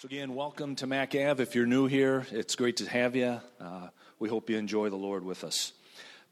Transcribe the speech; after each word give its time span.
So, 0.00 0.06
again, 0.06 0.34
welcome 0.34 0.76
to 0.76 0.86
Mac 0.86 1.14
Ave. 1.14 1.42
If 1.42 1.54
you're 1.54 1.66
new 1.66 1.86
here, 1.86 2.26
it's 2.30 2.56
great 2.56 2.78
to 2.78 2.88
have 2.88 3.14
you. 3.14 3.38
Uh, 3.60 3.88
we 4.18 4.30
hope 4.30 4.48
you 4.48 4.56
enjoy 4.56 4.88
the 4.88 4.96
Lord 4.96 5.26
with 5.26 5.44
us. 5.44 5.74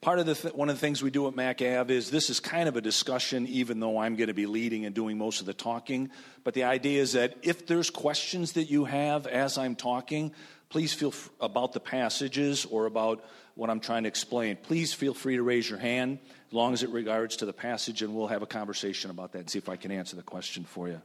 Part 0.01 0.19
of 0.19 0.25
the 0.25 0.35
th- 0.35 0.55
one 0.55 0.71
of 0.71 0.77
the 0.77 0.81
things 0.81 1.03
we 1.03 1.11
do 1.11 1.29
at 1.29 1.37
Mac 1.37 1.61
Ave 1.61 1.95
is 1.95 2.11
this 2.11 2.31
is 2.31 2.41
kind 2.41 2.67
of 2.67 2.77
a 2.77 2.81
discussion, 2.81 3.47
even 3.47 3.79
though 3.79 3.99
I'm 3.99 4.17
going 4.17 4.29
to 4.29 4.33
be 4.33 4.47
leading 4.47 4.87
and 4.87 4.95
doing 4.95 5.19
most 5.19 5.41
of 5.41 5.47
the 5.47 5.53
talking. 5.53 6.09
But 6.45 6.55
the 6.55 6.65
idea 6.65 7.03
is 7.03 7.13
that 7.13 7.37
if 7.43 7.67
there's 7.67 7.91
questions 7.91 8.53
that 8.53 8.71
you 8.71 8.87
have 8.87 9.27
as 9.27 9.59
I'm 9.59 9.77
talking, 9.77 10.33
please 10.71 10.95
feel 10.95 11.11
f- 11.11 11.29
about 11.39 11.75
the 11.75 11.81
passages 11.81 12.65
or 12.65 12.87
about 12.87 13.23
what 13.55 13.69
I'm 13.69 13.81
trying 13.81 14.05
to 14.05 14.09
explain. 14.09 14.57
Please 14.57 14.95
feel 14.95 15.13
free 15.13 15.37
to 15.37 15.43
raise 15.43 15.69
your 15.69 15.79
hand 15.79 16.21
as 16.47 16.55
long 16.55 16.73
as 16.73 16.83
it 16.83 16.89
regards 16.89 17.37
to 17.37 17.45
the 17.45 17.53
passage, 17.53 18.01
and 18.01 18.15
we'll 18.15 18.29
have 18.29 18.41
a 18.41 18.47
conversation 18.47 19.11
about 19.11 19.33
that 19.33 19.41
and 19.41 19.51
see 19.51 19.59
if 19.59 19.69
I 19.69 19.77
can 19.77 19.91
answer 19.91 20.17
the 20.17 20.23
question 20.23 20.65
for 20.65 20.89
you. 20.89 21.03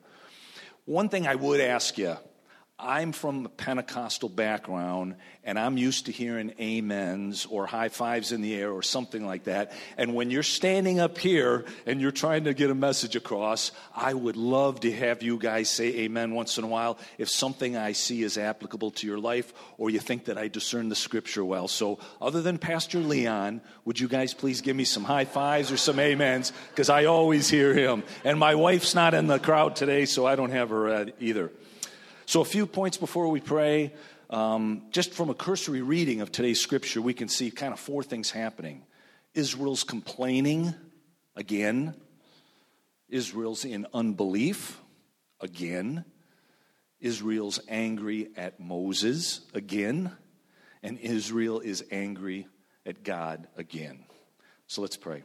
One 0.85 1.09
thing 1.09 1.27
I 1.27 1.35
would 1.35 1.59
ask 1.59 1.97
you 1.97 2.15
I'm 2.79 3.11
from 3.11 3.45
a 3.45 3.49
Pentecostal 3.49 4.29
background, 4.29 5.15
and 5.43 5.59
I'm 5.59 5.77
used 5.77 6.07
to 6.07 6.11
hearing 6.11 6.53
amens 6.59 7.45
or 7.45 7.67
high 7.67 7.89
fives 7.89 8.31
in 8.31 8.41
the 8.41 8.55
air 8.55 8.71
or 8.71 8.81
something 8.81 9.23
like 9.23 9.43
that. 9.43 9.73
And 9.95 10.15
when 10.15 10.31
you're 10.31 10.41
standing 10.41 10.99
up 10.99 11.19
here 11.19 11.65
and 11.85 12.01
you're 12.01 12.11
trying 12.11 12.45
to 12.45 12.53
get 12.55 12.71
a 12.71 12.75
message 12.75 13.15
across, 13.15 13.71
I 13.95 14.15
would 14.15 14.35
love 14.35 14.79
to 14.81 14.91
have 14.91 15.21
you 15.21 15.37
guys 15.37 15.69
say 15.69 15.99
amen 15.99 16.33
once 16.33 16.57
in 16.57 16.63
a 16.63 16.67
while 16.67 16.97
if 17.19 17.29
something 17.29 17.77
I 17.77 17.91
see 17.91 18.23
is 18.23 18.39
applicable 18.39 18.91
to 18.91 19.07
your 19.07 19.19
life 19.19 19.53
or 19.77 19.91
you 19.91 19.99
think 19.99 20.25
that 20.25 20.39
I 20.39 20.47
discern 20.47 20.89
the 20.89 20.95
scripture 20.95 21.45
well. 21.45 21.67
So, 21.67 21.99
other 22.19 22.41
than 22.41 22.57
Pastor 22.57 22.99
Leon, 22.99 23.61
would 23.85 23.99
you 23.99 24.07
guys 24.07 24.33
please 24.33 24.61
give 24.61 24.75
me 24.75 24.85
some 24.85 25.03
high 25.03 25.25
fives 25.25 25.71
or 25.71 25.77
some 25.77 25.99
amens? 25.99 26.51
Because 26.71 26.89
I 26.89 27.05
always 27.05 27.47
hear 27.49 27.71
him. 27.75 28.01
And 28.23 28.39
my 28.39 28.55
wife's 28.55 28.95
not 28.95 29.13
in 29.13 29.27
the 29.27 29.37
crowd 29.37 29.75
today, 29.75 30.05
so 30.05 30.25
I 30.25 30.35
don't 30.35 30.51
have 30.51 30.69
her 30.69 30.89
uh, 30.89 31.05
either. 31.19 31.51
So, 32.33 32.41
a 32.41 32.45
few 32.45 32.65
points 32.65 32.97
before 32.97 33.27
we 33.27 33.39
pray. 33.41 33.93
Um, 34.31 34.87
just 34.89 35.13
from 35.13 35.29
a 35.29 35.35
cursory 35.35 35.83
reading 35.83 36.19
of 36.21 36.31
today's 36.31 36.59
scripture, 36.59 36.99
we 36.99 37.13
can 37.13 37.27
see 37.27 37.51
kind 37.51 37.71
of 37.71 37.79
four 37.79 38.01
things 38.01 38.31
happening 38.31 38.81
Israel's 39.35 39.83
complaining 39.83 40.73
again, 41.35 41.93
Israel's 43.07 43.65
in 43.65 43.85
unbelief 43.93 44.81
again, 45.41 46.05
Israel's 46.99 47.59
angry 47.67 48.29
at 48.35 48.59
Moses 48.59 49.41
again, 49.53 50.11
and 50.81 50.97
Israel 50.97 51.59
is 51.59 51.85
angry 51.91 52.47
at 52.83 53.03
God 53.03 53.45
again. 53.55 54.05
So, 54.65 54.81
let's 54.81 54.97
pray. 54.97 55.21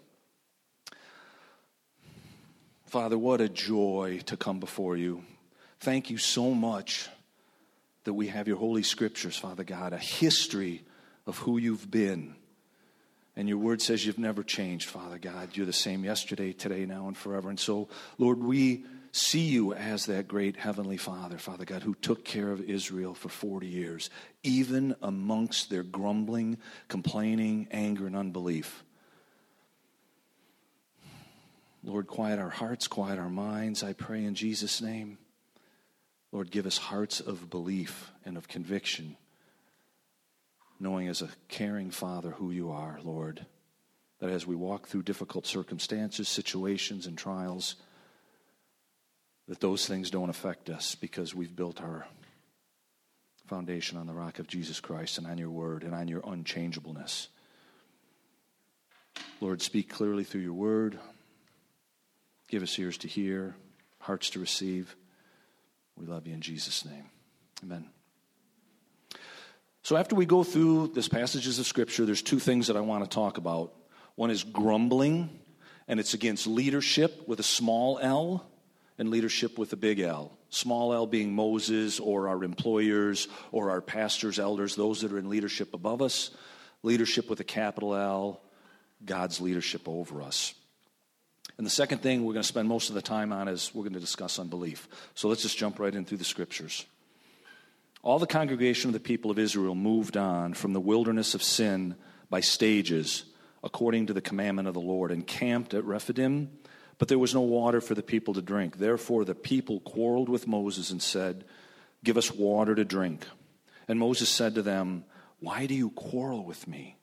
Father, 2.84 3.16
what 3.16 3.40
a 3.40 3.48
joy 3.48 4.20
to 4.26 4.36
come 4.36 4.60
before 4.60 4.98
you. 4.98 5.24
Thank 5.80 6.10
you 6.10 6.18
so 6.18 6.54
much 6.54 7.08
that 8.04 8.14
we 8.14 8.28
have 8.28 8.48
your 8.48 8.56
Holy 8.56 8.82
Scriptures, 8.82 9.36
Father 9.36 9.64
God, 9.64 9.92
a 9.92 9.98
history 9.98 10.82
of 11.26 11.38
who 11.38 11.58
you've 11.58 11.90
been. 11.90 12.34
And 13.36 13.48
your 13.48 13.58
word 13.58 13.80
says 13.80 14.04
you've 14.04 14.18
never 14.18 14.42
changed, 14.42 14.88
Father 14.88 15.18
God. 15.18 15.56
You're 15.56 15.66
the 15.66 15.72
same 15.72 16.04
yesterday, 16.04 16.52
today, 16.52 16.86
now, 16.86 17.06
and 17.06 17.16
forever. 17.16 17.48
And 17.48 17.60
so, 17.60 17.88
Lord, 18.16 18.42
we 18.42 18.84
see 19.12 19.42
you 19.42 19.72
as 19.74 20.06
that 20.06 20.26
great 20.26 20.56
heavenly 20.56 20.96
Father, 20.96 21.38
Father 21.38 21.64
God, 21.64 21.82
who 21.82 21.94
took 21.94 22.24
care 22.24 22.50
of 22.50 22.60
Israel 22.62 23.14
for 23.14 23.28
40 23.28 23.68
years, 23.68 24.10
even 24.42 24.96
amongst 25.02 25.70
their 25.70 25.84
grumbling, 25.84 26.58
complaining, 26.88 27.68
anger, 27.70 28.08
and 28.08 28.16
unbelief. 28.16 28.82
Lord, 31.84 32.08
quiet 32.08 32.40
our 32.40 32.50
hearts, 32.50 32.88
quiet 32.88 33.20
our 33.20 33.30
minds, 33.30 33.84
I 33.84 33.92
pray 33.92 34.24
in 34.24 34.34
Jesus' 34.34 34.82
name. 34.82 35.18
Lord, 36.32 36.50
give 36.50 36.66
us 36.66 36.78
hearts 36.78 37.20
of 37.20 37.50
belief 37.50 38.10
and 38.24 38.36
of 38.36 38.48
conviction, 38.48 39.16
knowing 40.78 41.08
as 41.08 41.22
a 41.22 41.30
caring 41.48 41.90
Father 41.90 42.30
who 42.30 42.50
you 42.50 42.70
are, 42.70 43.00
Lord, 43.02 43.46
that 44.20 44.30
as 44.30 44.46
we 44.46 44.54
walk 44.54 44.88
through 44.88 45.02
difficult 45.02 45.46
circumstances, 45.46 46.28
situations, 46.28 47.06
and 47.06 47.16
trials, 47.16 47.76
that 49.46 49.60
those 49.60 49.86
things 49.86 50.10
don't 50.10 50.28
affect 50.28 50.68
us 50.68 50.94
because 50.94 51.34
we've 51.34 51.56
built 51.56 51.80
our 51.80 52.06
foundation 53.46 53.96
on 53.96 54.06
the 54.06 54.12
rock 54.12 54.38
of 54.38 54.46
Jesus 54.46 54.78
Christ 54.78 55.16
and 55.16 55.26
on 55.26 55.38
your 55.38 55.50
word 55.50 55.82
and 55.82 55.94
on 55.94 56.06
your 56.06 56.20
unchangeableness. 56.20 57.28
Lord, 59.40 59.62
speak 59.62 59.88
clearly 59.88 60.24
through 60.24 60.42
your 60.42 60.52
word. 60.52 60.98
Give 62.48 62.62
us 62.62 62.78
ears 62.78 62.98
to 62.98 63.08
hear, 63.08 63.54
hearts 64.00 64.30
to 64.30 64.40
receive. 64.40 64.94
We 65.98 66.06
love 66.06 66.26
you 66.26 66.34
in 66.34 66.40
Jesus' 66.40 66.84
name. 66.84 67.04
Amen. 67.62 67.86
So, 69.82 69.96
after 69.96 70.14
we 70.14 70.26
go 70.26 70.44
through 70.44 70.92
this 70.94 71.08
passages 71.08 71.58
of 71.58 71.66
Scripture, 71.66 72.04
there's 72.04 72.22
two 72.22 72.38
things 72.38 72.68
that 72.68 72.76
I 72.76 72.80
want 72.80 73.04
to 73.04 73.10
talk 73.10 73.38
about. 73.38 73.72
One 74.14 74.30
is 74.30 74.44
grumbling, 74.44 75.30
and 75.88 75.98
it's 75.98 76.14
against 76.14 76.46
leadership 76.46 77.26
with 77.26 77.40
a 77.40 77.44
small 77.44 77.98
l, 78.00 78.46
and 78.98 79.10
leadership 79.10 79.58
with 79.58 79.72
a 79.72 79.76
big 79.76 80.00
L. 80.00 80.36
Small 80.50 80.92
l 80.92 81.06
being 81.06 81.34
Moses 81.34 82.00
or 82.00 82.28
our 82.28 82.42
employers 82.42 83.28
or 83.52 83.70
our 83.70 83.80
pastors, 83.80 84.38
elders, 84.38 84.74
those 84.74 85.02
that 85.02 85.12
are 85.12 85.18
in 85.18 85.28
leadership 85.28 85.74
above 85.74 86.02
us. 86.02 86.30
Leadership 86.82 87.28
with 87.30 87.40
a 87.40 87.44
capital 87.44 87.94
L, 87.94 88.40
God's 89.04 89.40
leadership 89.40 89.88
over 89.88 90.22
us. 90.22 90.54
And 91.58 91.66
the 91.66 91.70
second 91.70 91.98
thing 91.98 92.24
we're 92.24 92.34
going 92.34 92.42
to 92.42 92.48
spend 92.48 92.68
most 92.68 92.88
of 92.88 92.94
the 92.94 93.02
time 93.02 93.32
on 93.32 93.48
is 93.48 93.72
we're 93.74 93.82
going 93.82 93.92
to 93.94 94.00
discuss 94.00 94.38
unbelief. 94.38 94.88
So 95.14 95.28
let's 95.28 95.42
just 95.42 95.58
jump 95.58 95.80
right 95.80 95.94
in 95.94 96.04
through 96.04 96.18
the 96.18 96.24
scriptures. 96.24 96.86
All 98.02 98.20
the 98.20 98.28
congregation 98.28 98.88
of 98.88 98.94
the 98.94 99.00
people 99.00 99.30
of 99.32 99.40
Israel 99.40 99.74
moved 99.74 100.16
on 100.16 100.54
from 100.54 100.72
the 100.72 100.80
wilderness 100.80 101.34
of 101.34 101.42
sin 101.42 101.96
by 102.30 102.40
stages, 102.40 103.24
according 103.64 104.06
to 104.06 104.12
the 104.12 104.20
commandment 104.20 104.68
of 104.68 104.74
the 104.74 104.80
Lord, 104.80 105.10
and 105.10 105.26
camped 105.26 105.74
at 105.74 105.84
Rephidim, 105.84 106.50
but 106.98 107.08
there 107.08 107.18
was 107.18 107.34
no 107.34 107.40
water 107.40 107.80
for 107.80 107.94
the 107.94 108.02
people 108.02 108.34
to 108.34 108.42
drink. 108.42 108.78
Therefore, 108.78 109.24
the 109.24 109.34
people 109.34 109.80
quarreled 109.80 110.28
with 110.28 110.46
Moses 110.46 110.90
and 110.90 111.02
said, 111.02 111.44
Give 112.04 112.16
us 112.16 112.32
water 112.32 112.76
to 112.76 112.84
drink. 112.84 113.26
And 113.88 113.98
Moses 113.98 114.28
said 114.28 114.54
to 114.54 114.62
them, 114.62 115.04
Why 115.40 115.66
do 115.66 115.74
you 115.74 115.90
quarrel 115.90 116.44
with 116.44 116.68
me? 116.68 116.96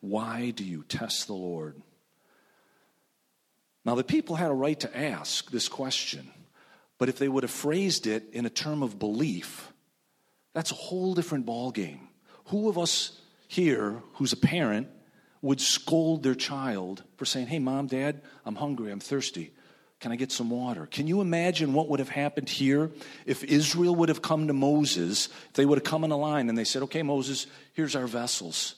Why 0.00 0.50
do 0.50 0.64
you 0.64 0.84
test 0.86 1.26
the 1.26 1.34
Lord? 1.34 1.80
Now, 3.84 3.94
the 3.94 4.04
people 4.04 4.36
had 4.36 4.50
a 4.50 4.54
right 4.54 4.78
to 4.80 4.96
ask 4.96 5.50
this 5.50 5.68
question, 5.68 6.30
but 6.98 7.08
if 7.08 7.18
they 7.18 7.28
would 7.28 7.42
have 7.42 7.50
phrased 7.50 8.06
it 8.06 8.24
in 8.32 8.46
a 8.46 8.50
term 8.50 8.82
of 8.82 8.98
belief, 8.98 9.72
that's 10.54 10.70
a 10.70 10.74
whole 10.76 11.14
different 11.14 11.44
ballgame. 11.44 12.00
Who 12.46 12.68
of 12.68 12.78
us 12.78 13.20
here 13.48 14.02
who's 14.14 14.32
a 14.32 14.38
parent 14.38 14.88
would 15.42 15.60
scold 15.60 16.22
their 16.22 16.34
child 16.34 17.02
for 17.16 17.26
saying, 17.26 17.48
Hey, 17.48 17.58
mom, 17.58 17.86
dad, 17.86 18.22
I'm 18.46 18.54
hungry, 18.54 18.90
I'm 18.90 19.00
thirsty. 19.00 19.52
Can 20.00 20.12
I 20.12 20.16
get 20.16 20.32
some 20.32 20.50
water? 20.50 20.86
Can 20.86 21.06
you 21.06 21.20
imagine 21.20 21.72
what 21.72 21.88
would 21.88 21.98
have 21.98 22.08
happened 22.08 22.48
here 22.48 22.90
if 23.26 23.44
Israel 23.44 23.94
would 23.96 24.08
have 24.08 24.22
come 24.22 24.48
to 24.48 24.52
Moses? 24.52 25.28
If 25.48 25.52
they 25.54 25.64
would 25.64 25.78
have 25.78 25.84
come 25.84 26.04
in 26.04 26.10
a 26.10 26.16
line 26.16 26.48
and 26.48 26.56
they 26.56 26.64
said, 26.64 26.82
Okay, 26.84 27.02
Moses, 27.02 27.46
here's 27.72 27.96
our 27.96 28.06
vessels. 28.06 28.76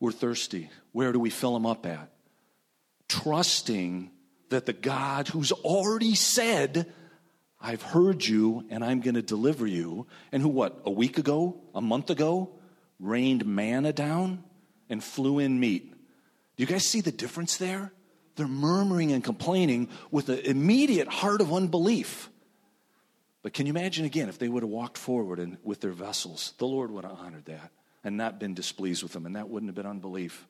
We're 0.00 0.12
thirsty. 0.12 0.70
Where 0.92 1.12
do 1.12 1.18
we 1.18 1.30
fill 1.30 1.54
them 1.54 1.66
up 1.66 1.86
at? 1.86 2.10
Trusting 3.08 4.10
that 4.50 4.66
the 4.66 4.72
God 4.72 5.28
who's 5.28 5.52
already 5.52 6.14
said, 6.14 6.92
I've 7.60 7.82
heard 7.82 8.24
you 8.24 8.66
and 8.70 8.84
I'm 8.84 9.00
going 9.00 9.14
to 9.14 9.22
deliver 9.22 9.66
you, 9.66 10.06
and 10.32 10.42
who, 10.42 10.48
what, 10.48 10.82
a 10.84 10.90
week 10.90 11.18
ago, 11.18 11.60
a 11.74 11.80
month 11.80 12.10
ago, 12.10 12.50
rained 13.00 13.46
manna 13.46 13.92
down 13.92 14.44
and 14.88 15.02
flew 15.02 15.38
in 15.38 15.58
meat. 15.58 15.90
Do 16.56 16.62
you 16.62 16.66
guys 16.66 16.86
see 16.86 17.00
the 17.00 17.12
difference 17.12 17.56
there? 17.56 17.92
They're 18.36 18.46
murmuring 18.46 19.12
and 19.12 19.22
complaining 19.22 19.88
with 20.10 20.28
an 20.28 20.40
immediate 20.40 21.08
heart 21.08 21.40
of 21.40 21.52
unbelief. 21.52 22.30
But 23.42 23.52
can 23.52 23.66
you 23.66 23.72
imagine 23.72 24.04
again 24.04 24.28
if 24.28 24.38
they 24.38 24.48
would 24.48 24.62
have 24.62 24.70
walked 24.70 24.98
forward 24.98 25.38
and 25.38 25.58
with 25.62 25.80
their 25.80 25.92
vessels? 25.92 26.54
The 26.58 26.66
Lord 26.66 26.90
would 26.90 27.04
have 27.04 27.18
honored 27.18 27.44
that 27.46 27.70
and 28.02 28.16
not 28.16 28.38
been 28.38 28.54
displeased 28.54 29.02
with 29.02 29.12
them, 29.12 29.26
and 29.26 29.36
that 29.36 29.48
wouldn't 29.48 29.68
have 29.68 29.76
been 29.76 29.86
unbelief. 29.86 30.46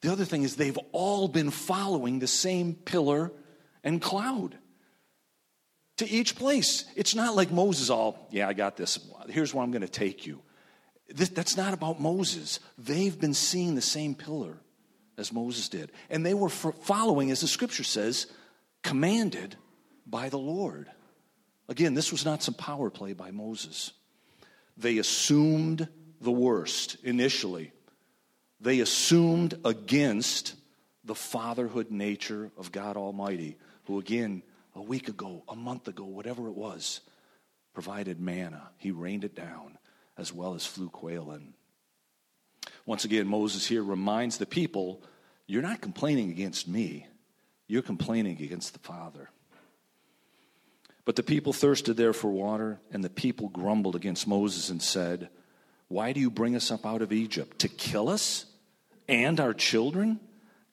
The 0.00 0.12
other 0.12 0.24
thing 0.24 0.42
is 0.42 0.56
they've 0.56 0.78
all 0.92 1.28
been 1.28 1.50
following 1.50 2.18
the 2.18 2.26
same 2.26 2.74
pillar 2.74 3.32
and 3.82 4.00
cloud 4.00 4.56
to 5.96 6.08
each 6.08 6.36
place. 6.36 6.84
It's 6.94 7.14
not 7.14 7.34
like 7.34 7.50
Moses, 7.50 7.90
all, 7.90 8.28
yeah, 8.30 8.48
I 8.48 8.52
got 8.52 8.76
this. 8.76 8.98
Here's 9.28 9.52
where 9.52 9.64
I'm 9.64 9.72
going 9.72 9.82
to 9.82 9.88
take 9.88 10.26
you. 10.26 10.40
This, 11.08 11.28
that's 11.30 11.56
not 11.56 11.74
about 11.74 12.00
Moses. 12.00 12.60
They've 12.76 13.18
been 13.18 13.34
seeing 13.34 13.74
the 13.74 13.82
same 13.82 14.14
pillar 14.14 14.58
as 15.16 15.32
Moses 15.32 15.68
did. 15.68 15.90
And 16.10 16.24
they 16.24 16.34
were 16.34 16.48
following, 16.48 17.30
as 17.30 17.40
the 17.40 17.48
scripture 17.48 17.84
says, 17.84 18.26
commanded 18.82 19.56
by 20.06 20.28
the 20.28 20.38
Lord. 20.38 20.88
Again, 21.68 21.94
this 21.94 22.12
was 22.12 22.24
not 22.24 22.42
some 22.42 22.54
power 22.54 22.88
play 22.88 23.14
by 23.14 23.30
Moses. 23.32 23.92
They 24.76 24.98
assumed 24.98 25.88
the 26.20 26.30
worst 26.30 26.96
initially 27.02 27.72
they 28.60 28.80
assumed 28.80 29.58
against 29.64 30.54
the 31.04 31.14
fatherhood 31.14 31.90
nature 31.90 32.50
of 32.56 32.72
God 32.72 32.96
Almighty, 32.96 33.56
who, 33.84 33.98
again, 33.98 34.42
a 34.74 34.82
week 34.82 35.08
ago, 35.08 35.42
a 35.48 35.56
month 35.56 35.88
ago, 35.88 36.04
whatever 36.04 36.48
it 36.48 36.54
was, 36.54 37.00
provided 37.72 38.20
manna. 38.20 38.70
He 38.78 38.90
rained 38.90 39.24
it 39.24 39.34
down, 39.34 39.78
as 40.16 40.32
well 40.32 40.54
as 40.54 40.66
flew 40.66 40.88
quail 40.88 41.32
in. 41.32 41.54
Once 42.84 43.04
again, 43.04 43.26
Moses 43.26 43.66
here 43.66 43.82
reminds 43.82 44.38
the 44.38 44.46
people 44.46 45.02
you're 45.46 45.62
not 45.62 45.80
complaining 45.80 46.30
against 46.30 46.68
me, 46.68 47.06
you're 47.66 47.82
complaining 47.82 48.42
against 48.42 48.72
the 48.72 48.78
Father. 48.80 49.30
But 51.04 51.16
the 51.16 51.22
people 51.22 51.54
thirsted 51.54 51.96
there 51.96 52.12
for 52.12 52.30
water, 52.30 52.80
and 52.90 53.02
the 53.02 53.08
people 53.08 53.48
grumbled 53.48 53.96
against 53.96 54.26
Moses 54.26 54.68
and 54.68 54.82
said, 54.82 55.30
Why 55.88 56.12
do 56.12 56.20
you 56.20 56.30
bring 56.30 56.54
us 56.54 56.70
up 56.70 56.86
out 56.86 57.02
of 57.02 57.12
Egypt? 57.12 57.60
To 57.60 57.68
kill 57.68 58.08
us 58.08 58.46
and 59.08 59.40
our 59.40 59.54
children 59.54 60.20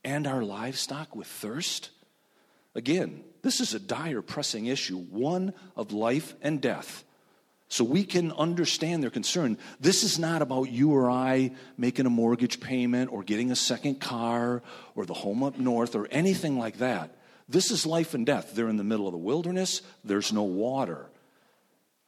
and 0.04 0.28
our 0.28 0.44
livestock 0.44 1.16
with 1.16 1.28
thirst? 1.28 1.90
Again, 2.76 3.24
this 3.42 3.62
is 3.62 3.74
a 3.74 3.80
dire, 3.80 4.22
pressing 4.22 4.66
issue, 4.66 4.98
one 4.98 5.54
of 5.76 5.94
life 5.94 6.36
and 6.42 6.62
death. 6.62 7.04
So 7.68 7.84
we 7.84 8.04
can 8.04 8.32
understand 8.34 9.02
their 9.02 9.10
concern. 9.10 9.58
This 9.80 10.04
is 10.04 10.20
not 10.20 10.42
about 10.42 10.70
you 10.70 10.92
or 10.92 11.10
I 11.10 11.52
making 11.78 12.06
a 12.06 12.12
mortgage 12.12 12.60
payment 12.60 13.12
or 13.12 13.24
getting 13.24 13.52
a 13.52 13.56
second 13.56 14.00
car 14.00 14.62
or 14.96 15.06
the 15.06 15.14
home 15.14 15.44
up 15.44 15.58
north 15.58 15.96
or 15.96 16.08
anything 16.12 16.60
like 16.60 16.78
that. 16.78 17.18
This 17.48 17.72
is 17.72 17.86
life 17.86 18.14
and 18.14 18.26
death. 18.26 18.54
They're 18.54 18.70
in 18.70 18.78
the 18.78 18.84
middle 18.84 19.08
of 19.08 19.14
the 19.14 19.18
wilderness, 19.18 19.82
there's 20.04 20.34
no 20.34 20.44
water. 20.44 21.08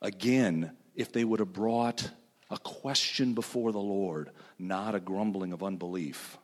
Again, 0.02 0.72
if 0.96 1.12
they 1.12 1.24
would 1.24 1.40
have 1.40 1.54
brought 1.54 2.10
a 2.50 2.58
question 2.58 3.34
before 3.34 3.72
the 3.72 3.80
Lord, 3.80 4.30
not 4.58 4.96
a 4.96 5.00
grumbling 5.00 5.54
of 5.54 5.64
unbelief. 5.64 6.38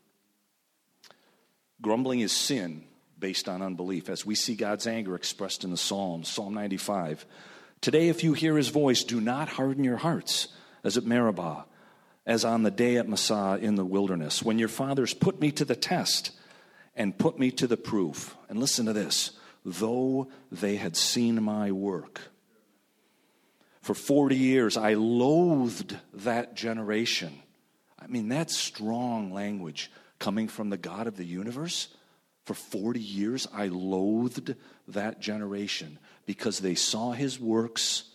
Grumbling 1.81 2.19
is 2.19 2.31
sin 2.31 2.83
based 3.19 3.47
on 3.47 3.61
unbelief, 3.61 4.09
as 4.09 4.25
we 4.25 4.35
see 4.35 4.55
God's 4.55 4.87
anger 4.87 5.15
expressed 5.15 5.63
in 5.63 5.71
the 5.71 5.77
Psalms. 5.77 6.27
Psalm 6.27 6.53
95. 6.53 7.25
Today, 7.79 8.09
if 8.09 8.23
you 8.23 8.33
hear 8.33 8.57
his 8.57 8.69
voice, 8.69 9.03
do 9.03 9.21
not 9.21 9.49
harden 9.49 9.83
your 9.83 9.97
hearts, 9.97 10.49
as 10.83 10.97
at 10.97 11.05
Meribah, 11.05 11.65
as 12.25 12.45
on 12.45 12.63
the 12.63 12.71
day 12.71 12.97
at 12.97 13.07
Massah 13.07 13.59
in 13.61 13.75
the 13.75 13.85
wilderness, 13.85 14.43
when 14.43 14.59
your 14.59 14.69
fathers 14.69 15.13
put 15.13 15.39
me 15.39 15.51
to 15.51 15.65
the 15.65 15.75
test 15.75 16.31
and 16.95 17.17
put 17.17 17.39
me 17.39 17.51
to 17.51 17.67
the 17.67 17.77
proof. 17.77 18.35
And 18.49 18.59
listen 18.59 18.85
to 18.85 18.93
this 18.93 19.31
though 19.65 20.27
they 20.51 20.75
had 20.75 20.95
seen 20.95 21.41
my 21.41 21.71
work. 21.71 22.32
For 23.83 23.93
40 23.93 24.37
years, 24.37 24.77
I 24.77 24.93
loathed 24.93 25.97
that 26.13 26.55
generation. 26.55 27.37
I 27.99 28.07
mean, 28.07 28.29
that's 28.29 28.57
strong 28.57 29.33
language 29.33 29.91
coming 30.19 30.47
from 30.47 30.69
the 30.69 30.77
God 30.77 31.05
of 31.05 31.17
the 31.17 31.25
universe. 31.25 31.89
For 32.45 32.53
40 32.53 33.01
years, 33.01 33.45
I 33.53 33.67
loathed 33.67 34.55
that 34.87 35.19
generation 35.19 35.99
because 36.25 36.59
they 36.59 36.75
saw 36.75 37.11
his 37.11 37.37
works 37.41 38.05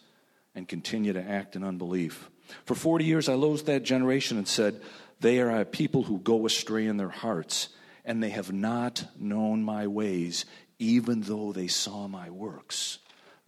and 0.55 0.67
continue 0.67 1.13
to 1.13 1.23
act 1.23 1.55
in 1.55 1.63
unbelief. 1.63 2.31
For 2.65 2.75
40 2.75 3.05
years, 3.05 3.29
I 3.29 3.35
loathed 3.35 3.67
that 3.67 3.83
generation 3.83 4.39
and 4.39 4.49
said, 4.49 4.81
They 5.21 5.39
are 5.39 5.61
a 5.61 5.67
people 5.67 6.05
who 6.05 6.19
go 6.19 6.47
astray 6.47 6.87
in 6.87 6.97
their 6.97 7.11
hearts 7.11 7.69
and 8.07 8.23
they 8.23 8.31
have 8.31 8.51
not 8.51 9.05
known 9.19 9.63
my 9.63 9.87
ways, 9.87 10.47
even 10.79 11.21
though 11.21 11.53
they 11.53 11.69
saw 11.69 12.09
my 12.09 12.31
works. 12.31 13.01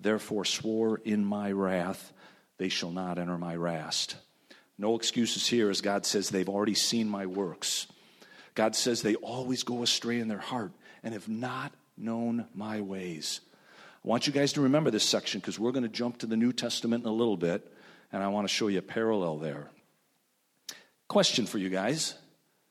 Therefore, 0.02 0.44
swore 0.44 1.00
in 1.04 1.24
my 1.24 1.52
wrath, 1.52 2.12
they 2.58 2.68
shall 2.68 2.90
not 2.90 3.18
enter 3.18 3.38
my 3.38 3.54
rest. 3.54 4.16
No 4.78 4.96
excuses 4.96 5.46
here, 5.46 5.68
as 5.68 5.82
God 5.82 6.06
says 6.06 6.30
they've 6.30 6.48
already 6.48 6.74
seen 6.74 7.08
my 7.08 7.26
works. 7.26 7.86
God 8.54 8.74
says 8.74 9.02
they 9.02 9.14
always 9.16 9.62
go 9.62 9.82
astray 9.82 10.20
in 10.20 10.28
their 10.28 10.38
heart 10.38 10.72
and 11.02 11.14
have 11.14 11.28
not 11.28 11.72
known 11.96 12.46
my 12.54 12.80
ways. 12.80 13.40
I 14.04 14.08
want 14.08 14.26
you 14.26 14.32
guys 14.32 14.54
to 14.54 14.62
remember 14.62 14.90
this 14.90 15.04
section 15.04 15.40
because 15.40 15.58
we're 15.58 15.72
going 15.72 15.82
to 15.82 15.88
jump 15.88 16.18
to 16.18 16.26
the 16.26 16.36
New 16.36 16.52
Testament 16.52 17.04
in 17.04 17.10
a 17.10 17.12
little 17.12 17.36
bit, 17.36 17.70
and 18.10 18.22
I 18.22 18.28
want 18.28 18.48
to 18.48 18.54
show 18.54 18.68
you 18.68 18.78
a 18.78 18.82
parallel 18.82 19.38
there. 19.38 19.68
Question 21.08 21.44
for 21.44 21.58
you 21.58 21.68
guys 21.68 22.14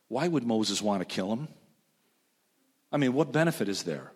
Why 0.08 0.28
would 0.28 0.46
Moses 0.46 0.82
want 0.82 1.02
to 1.02 1.06
kill 1.06 1.32
him? 1.32 1.48
I 2.92 2.98
mean, 2.98 3.14
what 3.14 3.32
benefit 3.32 3.70
is 3.70 3.84
there? 3.84 4.12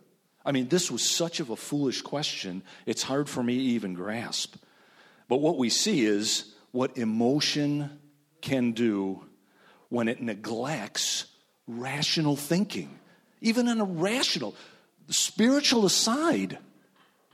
I 0.45 0.51
mean, 0.51 0.67
this 0.67 0.91
was 0.91 1.09
such 1.09 1.39
of 1.39 1.49
a 1.49 1.55
foolish 1.55 2.01
question, 2.01 2.63
it's 2.85 3.03
hard 3.03 3.29
for 3.29 3.41
me 3.41 3.55
to 3.55 3.63
even 3.63 3.93
grasp. 3.93 4.55
But 5.29 5.37
what 5.37 5.57
we 5.57 5.69
see 5.69 6.05
is 6.05 6.53
what 6.71 6.97
emotion 6.97 7.99
can 8.41 8.73
do 8.73 9.23
when 9.89 10.07
it 10.07 10.21
neglects 10.21 11.25
rational 11.67 12.35
thinking. 12.35 12.99
Even 13.41 13.67
in 13.67 13.79
a 13.79 13.85
rational, 13.85 14.55
spiritual 15.07 15.85
aside, 15.85 16.57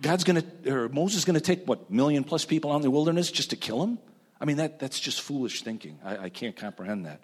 God's 0.02 0.24
going 0.24 0.42
to, 0.42 0.72
or 0.72 0.90
Moses 0.90 1.20
is 1.20 1.26
going 1.26 1.36
to 1.36 1.42
take 1.42 1.66
what, 1.68 1.90
million 1.90 2.24
plus 2.24 2.46
people 2.46 2.72
out 2.72 2.78
in 2.78 2.82
the 2.82 2.92
wilderness 2.92 3.32
just 3.32 3.50
to 3.52 3.56
kill 3.56 3.84
him? 3.84 4.00
I 4.40 4.46
mean, 4.46 4.58
that, 4.58 4.80
that's 4.80 5.00
just 5.00 5.22
foolish 5.22 5.64
thinking. 5.64 6.00
I, 6.04 6.18
I 6.18 6.30
can't 6.30 6.56
comprehend 6.56 7.06
that. 7.06 7.22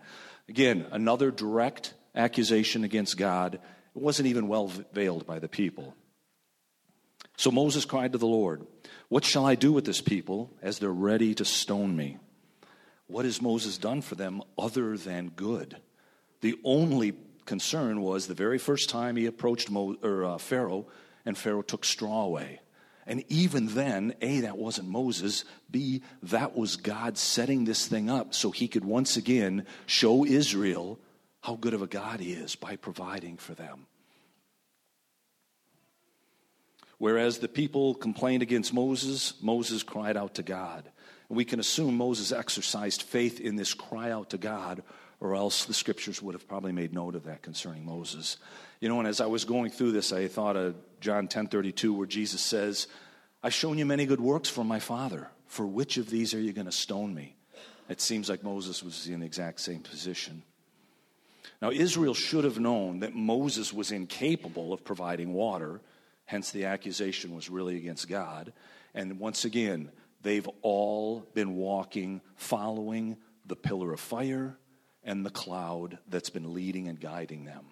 Again, 0.49 0.85
another 0.91 1.31
direct 1.31 1.93
accusation 2.15 2.83
against 2.83 3.17
God 3.17 3.59
it 3.95 4.01
wasn't 4.01 4.27
even 4.27 4.47
well 4.47 4.71
veiled 4.93 5.25
by 5.25 5.39
the 5.39 5.47
people. 5.47 5.95
So 7.37 7.51
Moses 7.51 7.85
cried 7.85 8.11
to 8.13 8.17
the 8.17 8.27
Lord, 8.27 8.65
What 9.09 9.25
shall 9.25 9.45
I 9.45 9.55
do 9.55 9.71
with 9.73 9.85
this 9.85 10.01
people 10.01 10.51
as 10.61 10.79
they're 10.79 10.89
ready 10.89 11.33
to 11.35 11.45
stone 11.45 11.95
me? 11.95 12.17
What 13.07 13.25
has 13.25 13.41
Moses 13.41 13.77
done 13.77 14.01
for 14.01 14.15
them 14.15 14.41
other 14.57 14.97
than 14.97 15.29
good? 15.29 15.77
The 16.41 16.55
only 16.63 17.13
concern 17.45 18.01
was 18.01 18.27
the 18.27 18.33
very 18.33 18.57
first 18.57 18.89
time 18.89 19.15
he 19.15 19.25
approached 19.25 19.69
Mo, 19.69 19.95
or, 20.01 20.25
uh, 20.25 20.37
Pharaoh, 20.37 20.87
and 21.25 21.37
Pharaoh 21.37 21.61
took 21.61 21.85
straw 21.85 22.23
away. 22.23 22.61
And 23.07 23.23
even 23.29 23.67
then, 23.67 24.15
A, 24.21 24.41
that 24.41 24.57
wasn't 24.57 24.89
Moses. 24.89 25.45
B, 25.69 26.01
that 26.23 26.57
was 26.57 26.75
God 26.75 27.17
setting 27.17 27.65
this 27.65 27.87
thing 27.87 28.09
up 28.09 28.33
so 28.33 28.49
he 28.49 28.67
could 28.67 28.83
once 28.83 29.15
again 29.15 29.65
show 29.85 30.25
Israel 30.25 30.99
how 31.45 31.55
good 31.55 31.75
of 31.75 31.83
a 31.83 31.87
God 31.87 32.19
He 32.19 32.33
is 32.33 32.55
by 32.55 32.75
providing 32.75 33.37
for 33.37 33.53
them. 33.53 33.85
Whereas 36.97 37.37
the 37.37 37.47
people 37.47 37.93
complained 37.93 38.41
against 38.41 38.73
Moses, 38.73 39.33
Moses 39.41 39.83
cried 39.83 40.17
out 40.17 40.35
to 40.35 40.43
God. 40.43 40.89
And 41.29 41.37
we 41.37 41.45
can 41.45 41.59
assume 41.59 41.97
Moses 41.97 42.31
exercised 42.31 43.03
faith 43.03 43.39
in 43.39 43.57
this 43.57 43.75
cry 43.75 44.09
out 44.09 44.31
to 44.31 44.39
God, 44.39 44.81
or 45.19 45.35
else 45.35 45.65
the 45.65 45.73
scriptures 45.73 46.19
would 46.19 46.33
have 46.33 46.47
probably 46.47 46.71
made 46.71 46.93
note 46.93 47.13
of 47.13 47.25
that 47.25 47.43
concerning 47.43 47.85
Moses. 47.85 48.37
You 48.79 48.89
know, 48.89 48.97
and 48.97 49.07
as 49.07 49.21
I 49.21 49.27
was 49.27 49.45
going 49.45 49.69
through 49.69 49.91
this, 49.91 50.11
I 50.11 50.27
thought 50.27 50.55
of 50.55 50.75
John 50.99 51.27
10 51.27 51.47
32, 51.47 51.93
where 51.93 52.07
Jesus 52.07 52.41
says, 52.41 52.87
I've 53.43 53.53
shown 53.53 53.77
you 53.77 53.85
many 53.85 54.07
good 54.07 54.21
works 54.21 54.49
from 54.49 54.67
my 54.67 54.79
Father. 54.79 55.29
For 55.45 55.65
which 55.65 55.97
of 55.97 56.09
these 56.09 56.33
are 56.33 56.39
you 56.39 56.53
going 56.53 56.65
to 56.65 56.71
stone 56.71 57.13
me? 57.13 57.35
It 57.87 58.01
seems 58.01 58.29
like 58.29 58.43
Moses 58.43 58.81
was 58.81 59.07
in 59.07 59.19
the 59.19 59.27
exact 59.27 59.59
same 59.59 59.81
position. 59.81 60.41
Now, 61.65 61.71
Israel 61.71 62.13
should 62.13 62.43
have 62.43 62.59
known 62.59 62.99
that 62.99 63.15
Moses 63.15 63.73
was 63.73 63.91
incapable 63.91 64.71
of 64.71 64.83
providing 64.83 65.33
water, 65.33 65.81
hence, 66.25 66.51
the 66.51 66.65
accusation 66.65 67.33
was 67.33 67.49
really 67.49 67.75
against 67.75 68.07
God. 68.07 68.53
And 68.93 69.17
once 69.17 69.45
again, 69.45 69.89
they've 70.21 70.47
all 70.61 71.21
been 71.33 71.55
walking, 71.55 72.21
following 72.35 73.17
the 73.47 73.55
pillar 73.55 73.91
of 73.91 73.99
fire 73.99 74.59
and 75.03 75.25
the 75.25 75.31
cloud 75.31 75.97
that's 76.07 76.29
been 76.29 76.53
leading 76.53 76.87
and 76.87 76.99
guiding 76.99 77.45
them. 77.45 77.65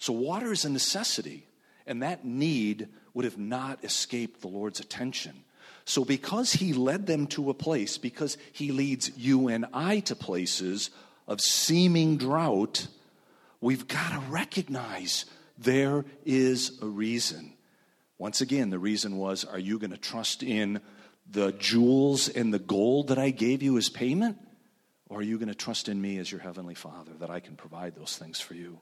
So, 0.00 0.12
water 0.12 0.50
is 0.50 0.64
a 0.64 0.68
necessity, 0.68 1.46
and 1.86 2.02
that 2.02 2.24
need 2.24 2.88
would 3.12 3.26
have 3.26 3.38
not 3.38 3.84
escaped 3.84 4.40
the 4.40 4.48
Lord's 4.48 4.80
attention. 4.80 5.44
So, 5.84 6.04
because 6.04 6.54
He 6.54 6.72
led 6.72 7.06
them 7.06 7.28
to 7.28 7.48
a 7.50 7.54
place, 7.54 7.96
because 7.96 8.36
He 8.52 8.72
leads 8.72 9.16
you 9.16 9.46
and 9.46 9.66
I 9.72 10.00
to 10.00 10.16
places 10.16 10.90
of 11.28 11.40
seeming 11.40 12.16
drought, 12.16 12.88
we've 13.60 13.86
got 13.88 14.12
to 14.12 14.20
recognize 14.30 15.24
there 15.58 16.04
is 16.24 16.78
a 16.82 16.86
reason. 16.86 17.54
Once 18.18 18.40
again, 18.40 18.70
the 18.70 18.78
reason 18.78 19.16
was 19.16 19.44
are 19.44 19.58
you 19.58 19.78
going 19.78 19.90
to 19.90 19.96
trust 19.96 20.42
in 20.42 20.80
the 21.30 21.52
jewels 21.52 22.28
and 22.28 22.52
the 22.52 22.58
gold 22.58 23.08
that 23.08 23.18
I 23.18 23.30
gave 23.30 23.62
you 23.62 23.76
as 23.78 23.88
payment? 23.88 24.38
Or 25.08 25.18
are 25.18 25.22
you 25.22 25.38
going 25.38 25.48
to 25.48 25.54
trust 25.54 25.88
in 25.88 26.00
me 26.00 26.18
as 26.18 26.30
your 26.30 26.40
heavenly 26.40 26.74
Father 26.74 27.12
that 27.20 27.30
I 27.30 27.40
can 27.40 27.56
provide 27.56 27.94
those 27.94 28.16
things 28.16 28.40
for 28.40 28.54
you? 28.54 28.80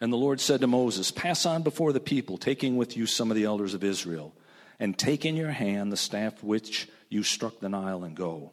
And 0.00 0.12
the 0.12 0.16
Lord 0.16 0.40
said 0.40 0.60
to 0.60 0.66
Moses, 0.66 1.10
Pass 1.10 1.46
on 1.46 1.62
before 1.62 1.92
the 1.92 2.00
people, 2.00 2.36
taking 2.36 2.76
with 2.76 2.96
you 2.96 3.06
some 3.06 3.30
of 3.30 3.34
the 3.34 3.44
elders 3.44 3.74
of 3.74 3.82
Israel, 3.82 4.34
and 4.78 4.96
take 4.96 5.24
in 5.24 5.36
your 5.36 5.50
hand 5.50 5.90
the 5.90 5.96
staff 5.96 6.42
which 6.42 6.88
you 7.08 7.22
struck 7.22 7.60
the 7.60 7.68
Nile, 7.68 8.04
and 8.04 8.14
go. 8.14 8.52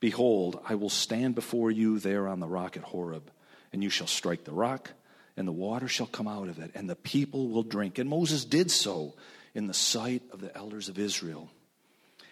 Behold, 0.00 0.60
I 0.66 0.76
will 0.76 0.88
stand 0.88 1.34
before 1.34 1.70
you 1.70 1.98
there 1.98 2.26
on 2.26 2.40
the 2.40 2.46
rock 2.46 2.76
at 2.76 2.84
Horeb, 2.84 3.30
and 3.72 3.82
you 3.82 3.90
shall 3.90 4.06
strike 4.06 4.44
the 4.44 4.52
rock, 4.52 4.90
and 5.36 5.46
the 5.46 5.52
water 5.52 5.88
shall 5.88 6.06
come 6.06 6.28
out 6.28 6.48
of 6.48 6.58
it, 6.58 6.72
and 6.74 6.88
the 6.88 6.96
people 6.96 7.48
will 7.48 7.62
drink. 7.62 7.98
And 7.98 8.08
Moses 8.08 8.44
did 8.44 8.70
so 8.70 9.14
in 9.54 9.66
the 9.66 9.74
sight 9.74 10.22
of 10.32 10.40
the 10.40 10.56
elders 10.56 10.88
of 10.88 10.98
Israel. 10.98 11.50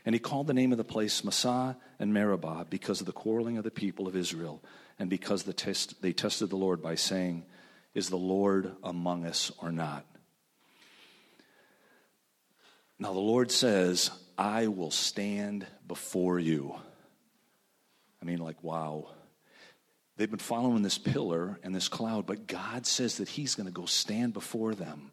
And 0.04 0.14
he 0.14 0.18
called 0.18 0.46
the 0.46 0.54
name 0.54 0.72
of 0.72 0.78
the 0.78 0.84
place 0.84 1.24
Massah 1.24 1.76
and 1.98 2.14
Meribah 2.14 2.66
because 2.70 3.00
of 3.00 3.06
the 3.06 3.12
quarreling 3.12 3.58
of 3.58 3.64
the 3.64 3.70
people 3.70 4.06
of 4.06 4.16
Israel, 4.16 4.62
and 4.98 5.10
because 5.10 5.42
the 5.42 5.52
test, 5.52 6.00
they 6.00 6.12
tested 6.12 6.50
the 6.50 6.56
Lord 6.56 6.80
by 6.80 6.94
saying, 6.94 7.44
Is 7.94 8.08
the 8.08 8.16
Lord 8.16 8.72
among 8.82 9.26
us 9.26 9.50
or 9.58 9.72
not? 9.72 10.06
Now 12.98 13.12
the 13.12 13.18
Lord 13.18 13.50
says, 13.50 14.10
I 14.38 14.68
will 14.68 14.90
stand 14.90 15.66
before 15.86 16.38
you. 16.38 16.74
I 18.22 18.24
mean, 18.24 18.38
like, 18.38 18.62
wow. 18.62 19.08
They've 20.16 20.30
been 20.30 20.38
following 20.38 20.82
this 20.82 20.96
pillar 20.96 21.58
and 21.62 21.74
this 21.74 21.88
cloud, 21.88 22.26
but 22.26 22.46
God 22.46 22.86
says 22.86 23.18
that 23.18 23.28
He's 23.28 23.54
going 23.54 23.66
to 23.66 23.72
go 23.72 23.84
stand 23.84 24.32
before 24.32 24.74
them. 24.74 25.10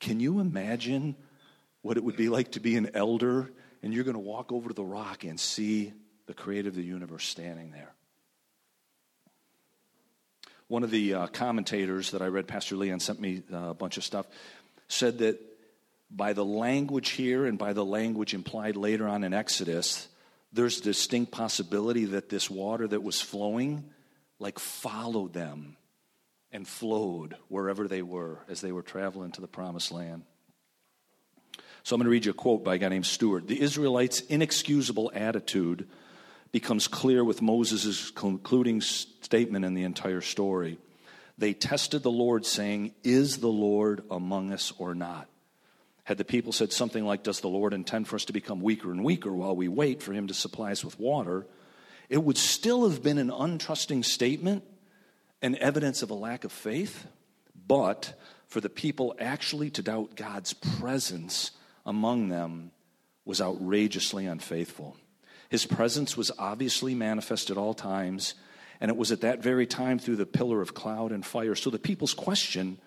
Can 0.00 0.20
you 0.20 0.40
imagine 0.40 1.16
what 1.82 1.96
it 1.96 2.04
would 2.04 2.16
be 2.16 2.28
like 2.28 2.52
to 2.52 2.60
be 2.60 2.76
an 2.76 2.90
elder 2.94 3.50
and 3.82 3.92
you're 3.92 4.04
going 4.04 4.14
to 4.14 4.20
walk 4.20 4.50
over 4.52 4.68
to 4.68 4.74
the 4.74 4.84
rock 4.84 5.24
and 5.24 5.38
see 5.38 5.92
the 6.26 6.34
creator 6.34 6.68
of 6.68 6.74
the 6.74 6.82
universe 6.82 7.26
standing 7.26 7.72
there? 7.72 7.92
One 10.68 10.82
of 10.82 10.90
the 10.90 11.14
uh, 11.14 11.26
commentators 11.28 12.10
that 12.12 12.22
I 12.22 12.26
read, 12.26 12.46
Pastor 12.46 12.76
Leon 12.76 13.00
sent 13.00 13.20
me 13.20 13.42
uh, 13.52 13.70
a 13.70 13.74
bunch 13.74 13.96
of 13.96 14.04
stuff, 14.04 14.26
said 14.86 15.18
that 15.18 15.40
by 16.10 16.32
the 16.32 16.44
language 16.44 17.10
here 17.10 17.44
and 17.44 17.58
by 17.58 17.74
the 17.74 17.84
language 17.84 18.32
implied 18.32 18.76
later 18.76 19.06
on 19.06 19.24
in 19.24 19.34
Exodus, 19.34 20.08
there's 20.52 20.80
distinct 20.80 21.32
possibility 21.32 22.06
that 22.06 22.30
this 22.30 22.48
water 22.48 22.86
that 22.88 23.02
was 23.02 23.20
flowing 23.20 23.84
like 24.38 24.58
followed 24.58 25.32
them 25.32 25.76
and 26.52 26.66
flowed 26.66 27.36
wherever 27.48 27.88
they 27.88 28.02
were 28.02 28.38
as 28.48 28.60
they 28.60 28.72
were 28.72 28.82
traveling 28.82 29.32
to 29.32 29.40
the 29.40 29.48
promised 29.48 29.92
land. 29.92 30.22
So 31.82 31.94
I'm 31.94 32.00
going 32.00 32.06
to 32.06 32.10
read 32.10 32.24
you 32.24 32.32
a 32.32 32.34
quote 32.34 32.64
by 32.64 32.74
a 32.74 32.78
guy 32.78 32.88
named 32.88 33.06
Stuart. 33.06 33.46
The 33.46 33.60
Israelites' 33.60 34.20
inexcusable 34.20 35.10
attitude 35.14 35.88
becomes 36.52 36.88
clear 36.88 37.24
with 37.24 37.42
Moses' 37.42 38.10
concluding 38.10 38.80
statement 38.80 39.64
in 39.64 39.74
the 39.74 39.84
entire 39.84 40.20
story. 40.20 40.78
They 41.36 41.52
tested 41.52 42.02
the 42.02 42.10
Lord, 42.10 42.44
saying, 42.44 42.94
Is 43.04 43.38
the 43.38 43.48
Lord 43.48 44.02
among 44.10 44.52
us 44.52 44.72
or 44.78 44.94
not? 44.94 45.28
Had 46.04 46.18
the 46.18 46.24
people 46.24 46.52
said 46.52 46.72
something 46.72 47.04
like, 47.04 47.22
Does 47.22 47.40
the 47.40 47.48
Lord 47.48 47.72
intend 47.72 48.08
for 48.08 48.16
us 48.16 48.24
to 48.26 48.32
become 48.32 48.60
weaker 48.60 48.90
and 48.90 49.04
weaker 49.04 49.32
while 49.32 49.54
we 49.54 49.68
wait 49.68 50.02
for 50.02 50.12
him 50.12 50.26
to 50.26 50.34
supply 50.34 50.72
us 50.72 50.84
with 50.84 50.98
water? 50.98 51.46
It 52.08 52.22
would 52.22 52.38
still 52.38 52.88
have 52.88 53.02
been 53.02 53.18
an 53.18 53.30
untrusting 53.30 54.04
statement 54.04 54.64
and 55.42 55.56
evidence 55.56 56.02
of 56.02 56.10
a 56.10 56.14
lack 56.14 56.44
of 56.44 56.52
faith, 56.52 57.06
but 57.66 58.18
for 58.46 58.60
the 58.60 58.70
people 58.70 59.14
actually 59.20 59.70
to 59.70 59.82
doubt 59.82 60.16
God's 60.16 60.54
presence 60.54 61.50
among 61.84 62.28
them 62.28 62.70
was 63.24 63.40
outrageously 63.40 64.26
unfaithful. 64.26 64.96
His 65.50 65.66
presence 65.66 66.16
was 66.16 66.30
obviously 66.38 66.94
manifest 66.94 67.50
at 67.50 67.58
all 67.58 67.74
times, 67.74 68.34
and 68.80 68.90
it 68.90 68.96
was 68.96 69.12
at 69.12 69.20
that 69.20 69.42
very 69.42 69.66
time 69.66 69.98
through 69.98 70.16
the 70.16 70.26
pillar 70.26 70.62
of 70.62 70.74
cloud 70.74 71.12
and 71.12 71.24
fire. 71.24 71.54
So 71.54 71.70
the 71.70 71.78
people's 71.78 72.14
question 72.14 72.78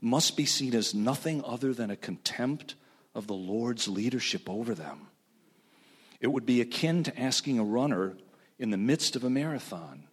must 0.00 0.36
be 0.36 0.46
seen 0.46 0.74
as 0.74 0.94
nothing 0.94 1.44
other 1.44 1.74
than 1.74 1.90
a 1.90 1.96
contempt 1.96 2.74
of 3.14 3.26
the 3.26 3.34
Lord's 3.34 3.88
leadership 3.88 4.48
over 4.48 4.74
them. 4.74 5.08
It 6.20 6.28
would 6.28 6.46
be 6.46 6.60
akin 6.60 7.02
to 7.04 7.20
asking 7.20 7.58
a 7.58 7.64
runner 7.64 8.16
in 8.60 8.70
the 8.70 8.76
midst 8.76 9.16
of 9.16 9.24
a 9.24 9.30
marathon, 9.30 10.04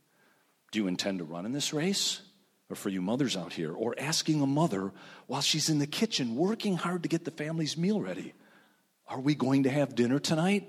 Do 0.72 0.80
you 0.80 0.88
intend 0.88 1.20
to 1.20 1.26
run 1.26 1.46
in 1.46 1.52
this 1.52 1.74
race? 1.74 2.22
Or 2.70 2.76
for 2.76 2.90
you 2.90 3.02
mothers 3.02 3.38
out 3.38 3.54
here, 3.54 3.72
or 3.72 3.96
asking 3.98 4.42
a 4.42 4.48
mother 4.48 4.92
while 5.28 5.40
she's 5.40 5.70
in 5.70 5.80
the 5.80 5.88
kitchen 5.88 6.36
working 6.36 6.76
hard 6.76 7.04
to 7.04 7.10
get 7.10 7.24
the 7.24 7.32
family's 7.32 7.78
meal 7.78 8.02
ready, 8.02 8.34
Are 9.08 9.20
we 9.20 9.36
going 9.36 9.64
to 9.64 9.70
have 9.70 9.96
dinner 9.96 10.18
tonight? 10.18 10.68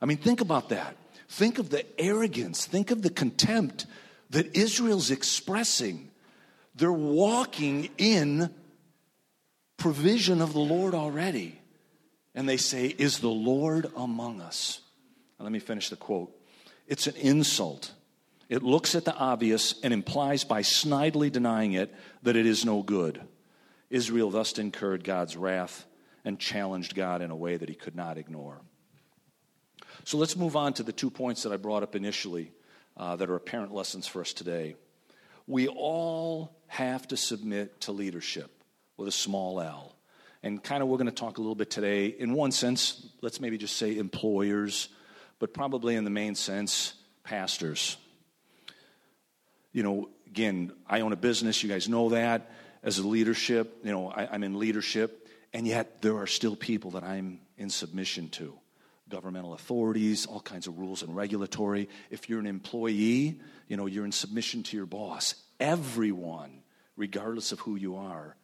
I 0.00 0.06
mean, 0.06 0.16
think 0.16 0.40
about 0.40 0.70
that. 0.70 0.96
Think 1.28 1.58
of 1.58 1.70
the 1.70 1.84
arrogance, 2.00 2.66
think 2.66 2.90
of 2.90 3.02
the 3.02 3.10
contempt 3.10 3.86
that 4.30 4.56
Israel's 4.56 5.10
expressing. 5.10 6.10
They're 6.74 6.90
walking 6.90 7.90
in 7.98 8.52
provision 9.76 10.40
of 10.40 10.54
the 10.54 10.60
Lord 10.60 10.94
already. 10.94 11.58
And 12.34 12.48
they 12.48 12.56
say, 12.56 12.86
Is 12.86 13.18
the 13.18 13.28
Lord 13.28 13.90
among 13.96 14.40
us? 14.40 14.80
Let 15.38 15.52
me 15.52 15.58
finish 15.58 15.90
the 15.90 15.96
quote. 15.96 16.34
It's 16.92 17.06
an 17.06 17.16
insult. 17.16 17.90
It 18.50 18.62
looks 18.62 18.94
at 18.94 19.06
the 19.06 19.16
obvious 19.16 19.76
and 19.82 19.94
implies 19.94 20.44
by 20.44 20.60
snidely 20.60 21.32
denying 21.32 21.72
it 21.72 21.90
that 22.22 22.36
it 22.36 22.44
is 22.44 22.66
no 22.66 22.82
good. 22.82 23.22
Israel 23.88 24.28
thus 24.28 24.58
incurred 24.58 25.02
God's 25.02 25.34
wrath 25.34 25.86
and 26.22 26.38
challenged 26.38 26.94
God 26.94 27.22
in 27.22 27.30
a 27.30 27.34
way 27.34 27.56
that 27.56 27.70
he 27.70 27.74
could 27.74 27.96
not 27.96 28.18
ignore. 28.18 28.60
So 30.04 30.18
let's 30.18 30.36
move 30.36 30.54
on 30.54 30.74
to 30.74 30.82
the 30.82 30.92
two 30.92 31.08
points 31.08 31.44
that 31.44 31.52
I 31.54 31.56
brought 31.56 31.82
up 31.82 31.96
initially 31.96 32.52
uh, 32.98 33.16
that 33.16 33.30
are 33.30 33.36
apparent 33.36 33.72
lessons 33.72 34.06
for 34.06 34.20
us 34.20 34.34
today. 34.34 34.76
We 35.46 35.68
all 35.68 36.54
have 36.66 37.08
to 37.08 37.16
submit 37.16 37.80
to 37.80 37.92
leadership 37.92 38.50
with 38.98 39.08
a 39.08 39.12
small 39.12 39.62
l. 39.62 39.96
And 40.42 40.62
kind 40.62 40.82
of 40.82 40.90
we're 40.90 40.98
going 40.98 41.06
to 41.06 41.12
talk 41.12 41.38
a 41.38 41.40
little 41.40 41.54
bit 41.54 41.70
today, 41.70 42.08
in 42.08 42.34
one 42.34 42.52
sense, 42.52 43.08
let's 43.22 43.40
maybe 43.40 43.56
just 43.56 43.78
say 43.78 43.96
employers, 43.96 44.90
but 45.42 45.52
probably 45.52 45.96
in 45.96 46.04
the 46.04 46.10
main 46.10 46.36
sense, 46.36 46.94
pastors. 47.24 47.96
You 49.72 49.82
know, 49.82 50.08
again, 50.28 50.70
I 50.86 51.00
own 51.00 51.12
a 51.12 51.16
business, 51.16 51.64
you 51.64 51.68
guys 51.68 51.88
know 51.88 52.10
that. 52.10 52.52
As 52.84 52.98
a 52.98 53.08
leadership, 53.08 53.78
you 53.82 53.90
know, 53.90 54.08
I, 54.08 54.28
I'm 54.30 54.44
in 54.44 54.60
leadership, 54.60 55.26
and 55.52 55.66
yet 55.66 56.00
there 56.00 56.16
are 56.18 56.28
still 56.28 56.54
people 56.54 56.92
that 56.92 57.02
I'm 57.02 57.40
in 57.58 57.70
submission 57.70 58.28
to 58.28 58.56
governmental 59.08 59.52
authorities, 59.54 60.26
all 60.26 60.38
kinds 60.38 60.68
of 60.68 60.78
rules 60.78 61.02
and 61.02 61.16
regulatory. 61.16 61.88
If 62.08 62.28
you're 62.28 62.38
an 62.38 62.46
employee, 62.46 63.40
you 63.66 63.76
know, 63.76 63.86
you're 63.86 64.04
in 64.04 64.12
submission 64.12 64.62
to 64.62 64.76
your 64.76 64.86
boss. 64.86 65.34
Everyone, 65.58 66.62
regardless 66.96 67.50
of 67.50 67.58
who 67.58 67.74
you 67.74 67.96
are, 67.96 68.36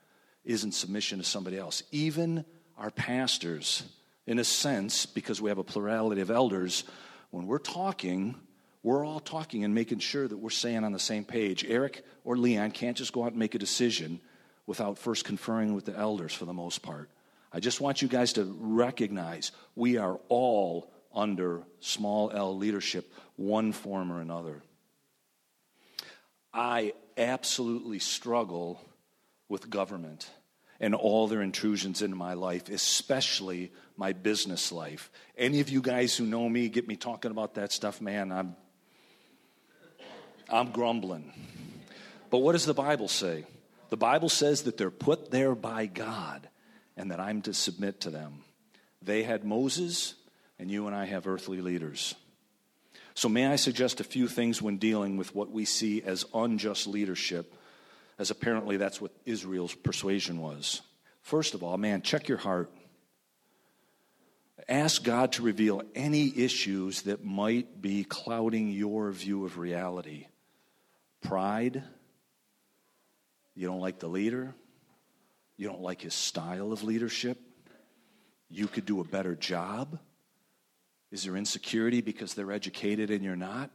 is 0.44 0.64
in 0.64 0.72
submission 0.72 1.18
to 1.18 1.24
somebody 1.24 1.58
else. 1.58 1.84
Even 1.92 2.44
our 2.76 2.90
pastors, 2.90 3.84
in 4.28 4.38
a 4.38 4.44
sense, 4.44 5.06
because 5.06 5.40
we 5.40 5.48
have 5.48 5.56
a 5.56 5.64
plurality 5.64 6.20
of 6.20 6.30
elders, 6.30 6.84
when 7.30 7.46
we're 7.46 7.58
talking, 7.58 8.34
we're 8.82 9.02
all 9.02 9.20
talking 9.20 9.64
and 9.64 9.74
making 9.74 10.00
sure 10.00 10.28
that 10.28 10.36
we're 10.36 10.50
staying 10.50 10.84
on 10.84 10.92
the 10.92 10.98
same 10.98 11.24
page. 11.24 11.64
Eric 11.66 12.04
or 12.24 12.36
Leon 12.36 12.72
can't 12.72 12.94
just 12.94 13.14
go 13.14 13.24
out 13.24 13.30
and 13.30 13.38
make 13.38 13.54
a 13.54 13.58
decision 13.58 14.20
without 14.66 14.98
first 14.98 15.24
conferring 15.24 15.72
with 15.72 15.86
the 15.86 15.96
elders 15.96 16.34
for 16.34 16.44
the 16.44 16.52
most 16.52 16.82
part. 16.82 17.08
I 17.54 17.60
just 17.60 17.80
want 17.80 18.02
you 18.02 18.08
guys 18.08 18.34
to 18.34 18.44
recognize 18.60 19.50
we 19.74 19.96
are 19.96 20.20
all 20.28 20.92
under 21.14 21.62
small 21.80 22.30
L 22.30 22.54
leadership, 22.54 23.10
one 23.36 23.72
form 23.72 24.12
or 24.12 24.20
another. 24.20 24.60
I 26.52 26.92
absolutely 27.16 27.98
struggle 27.98 28.78
with 29.48 29.70
government 29.70 30.28
and 30.80 30.94
all 30.94 31.26
their 31.26 31.42
intrusions 31.42 32.02
into 32.02 32.16
my 32.16 32.34
life, 32.34 32.68
especially 32.68 33.72
my 33.96 34.12
business 34.12 34.70
life. 34.70 35.10
Any 35.36 35.60
of 35.60 35.68
you 35.68 35.80
guys 35.80 36.16
who 36.16 36.24
know 36.24 36.48
me 36.48 36.68
get 36.68 36.86
me 36.86 36.96
talking 36.96 37.30
about 37.30 37.54
that 37.54 37.72
stuff, 37.72 38.00
man, 38.00 38.30
I'm 38.30 38.56
I'm 40.48 40.70
grumbling. 40.70 41.32
But 42.30 42.38
what 42.38 42.52
does 42.52 42.64
the 42.64 42.74
Bible 42.74 43.08
say? 43.08 43.44
The 43.90 43.96
Bible 43.96 44.28
says 44.28 44.62
that 44.62 44.76
they're 44.76 44.90
put 44.90 45.30
there 45.30 45.54
by 45.54 45.86
God 45.86 46.48
and 46.96 47.10
that 47.10 47.20
I'm 47.20 47.42
to 47.42 47.54
submit 47.54 48.00
to 48.02 48.10
them. 48.10 48.44
They 49.02 49.22
had 49.22 49.44
Moses, 49.44 50.14
and 50.58 50.70
you 50.70 50.86
and 50.86 50.96
I 50.96 51.06
have 51.06 51.26
earthly 51.26 51.60
leaders. 51.60 52.14
So, 53.14 53.28
may 53.28 53.46
I 53.46 53.56
suggest 53.56 54.00
a 54.00 54.04
few 54.04 54.28
things 54.28 54.60
when 54.60 54.76
dealing 54.76 55.16
with 55.16 55.34
what 55.34 55.50
we 55.50 55.64
see 55.64 56.02
as 56.02 56.24
unjust 56.34 56.86
leadership, 56.86 57.54
as 58.18 58.30
apparently 58.30 58.76
that's 58.76 59.00
what 59.00 59.12
Israel's 59.24 59.74
persuasion 59.74 60.40
was. 60.40 60.82
First 61.22 61.54
of 61.54 61.62
all, 61.62 61.76
man, 61.76 62.02
check 62.02 62.28
your 62.28 62.38
heart. 62.38 62.70
Ask 64.68 65.04
God 65.04 65.32
to 65.32 65.42
reveal 65.42 65.82
any 65.94 66.36
issues 66.36 67.02
that 67.02 67.24
might 67.24 67.80
be 67.80 68.04
clouding 68.04 68.70
your 68.70 69.10
view 69.12 69.44
of 69.44 69.56
reality. 69.56 70.26
Pride, 71.22 71.82
you 73.54 73.66
don't 73.66 73.80
like 73.80 73.98
the 73.98 74.08
leader, 74.08 74.54
you 75.56 75.68
don't 75.68 75.80
like 75.80 76.02
his 76.02 76.14
style 76.14 76.72
of 76.72 76.82
leadership? 76.82 77.38
You 78.50 78.66
could 78.66 78.86
do 78.86 79.00
a 79.00 79.04
better 79.04 79.34
job? 79.34 79.98
Is 81.10 81.24
there 81.24 81.36
insecurity 81.36 82.00
because 82.00 82.34
they're 82.34 82.52
educated 82.52 83.10
and 83.10 83.24
you're 83.24 83.36
not? 83.36 83.70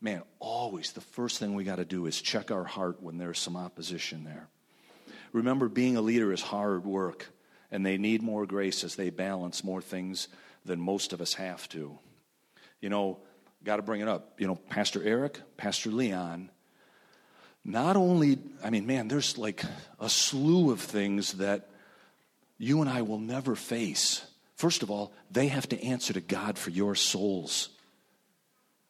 Man, 0.00 0.22
always 0.38 0.92
the 0.92 1.00
first 1.00 1.38
thing 1.38 1.54
we 1.54 1.64
got 1.64 1.76
to 1.76 1.84
do 1.84 2.06
is 2.06 2.20
check 2.20 2.50
our 2.50 2.64
heart 2.64 3.02
when 3.02 3.18
there's 3.18 3.38
some 3.38 3.56
opposition 3.56 4.24
there. 4.24 4.48
Remember, 5.32 5.68
being 5.68 5.96
a 5.96 6.02
leader 6.02 6.32
is 6.32 6.42
hard 6.42 6.84
work, 6.84 7.28
and 7.70 7.84
they 7.84 7.98
need 7.98 8.22
more 8.22 8.46
grace 8.46 8.84
as 8.84 8.94
they 8.94 9.10
balance 9.10 9.64
more 9.64 9.80
things 9.80 10.28
than 10.64 10.80
most 10.80 11.12
of 11.12 11.20
us 11.20 11.34
have 11.34 11.68
to. 11.70 11.98
You 12.80 12.88
know, 12.88 13.18
got 13.64 13.76
to 13.76 13.82
bring 13.82 14.00
it 14.00 14.08
up. 14.08 14.34
You 14.38 14.46
know, 14.46 14.54
Pastor 14.54 15.02
Eric, 15.02 15.40
Pastor 15.56 15.90
Leon, 15.90 16.50
not 17.64 17.96
only, 17.96 18.38
I 18.62 18.70
mean, 18.70 18.86
man, 18.86 19.08
there's 19.08 19.36
like 19.36 19.64
a 19.98 20.08
slew 20.08 20.70
of 20.70 20.80
things 20.80 21.34
that 21.34 21.68
you 22.58 22.80
and 22.80 22.88
I 22.88 23.02
will 23.02 23.18
never 23.18 23.56
face. 23.56 24.24
First 24.54 24.82
of 24.82 24.90
all, 24.90 25.12
they 25.30 25.48
have 25.48 25.68
to 25.70 25.82
answer 25.82 26.12
to 26.12 26.20
God 26.20 26.58
for 26.58 26.70
your 26.70 26.94
souls. 26.94 27.70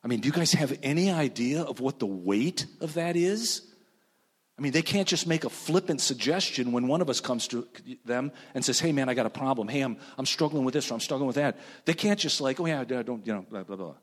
I 0.06 0.08
mean, 0.08 0.20
do 0.20 0.28
you 0.28 0.32
guys 0.32 0.52
have 0.52 0.78
any 0.84 1.10
idea 1.10 1.62
of 1.62 1.80
what 1.80 1.98
the 1.98 2.06
weight 2.06 2.66
of 2.80 2.94
that 2.94 3.16
is? 3.16 3.62
I 4.56 4.62
mean, 4.62 4.70
they 4.70 4.80
can't 4.80 5.08
just 5.08 5.26
make 5.26 5.42
a 5.42 5.50
flippant 5.50 6.00
suggestion 6.00 6.70
when 6.70 6.86
one 6.86 7.00
of 7.00 7.10
us 7.10 7.20
comes 7.20 7.48
to 7.48 7.66
them 8.04 8.30
and 8.54 8.64
says, 8.64 8.78
Hey, 8.78 8.92
man, 8.92 9.08
I 9.08 9.14
got 9.14 9.26
a 9.26 9.30
problem. 9.30 9.66
Hey, 9.66 9.80
I'm, 9.80 9.96
I'm 10.16 10.24
struggling 10.24 10.64
with 10.64 10.74
this 10.74 10.92
or 10.92 10.94
I'm 10.94 11.00
struggling 11.00 11.26
with 11.26 11.34
that. 11.34 11.58
They 11.86 11.92
can't 11.92 12.20
just 12.20 12.40
like, 12.40 12.60
Oh, 12.60 12.66
yeah, 12.66 12.84
don't, 12.84 13.26
you 13.26 13.32
know, 13.32 13.46
blah, 13.50 13.64
blah, 13.64 13.74
blah. 13.74 13.94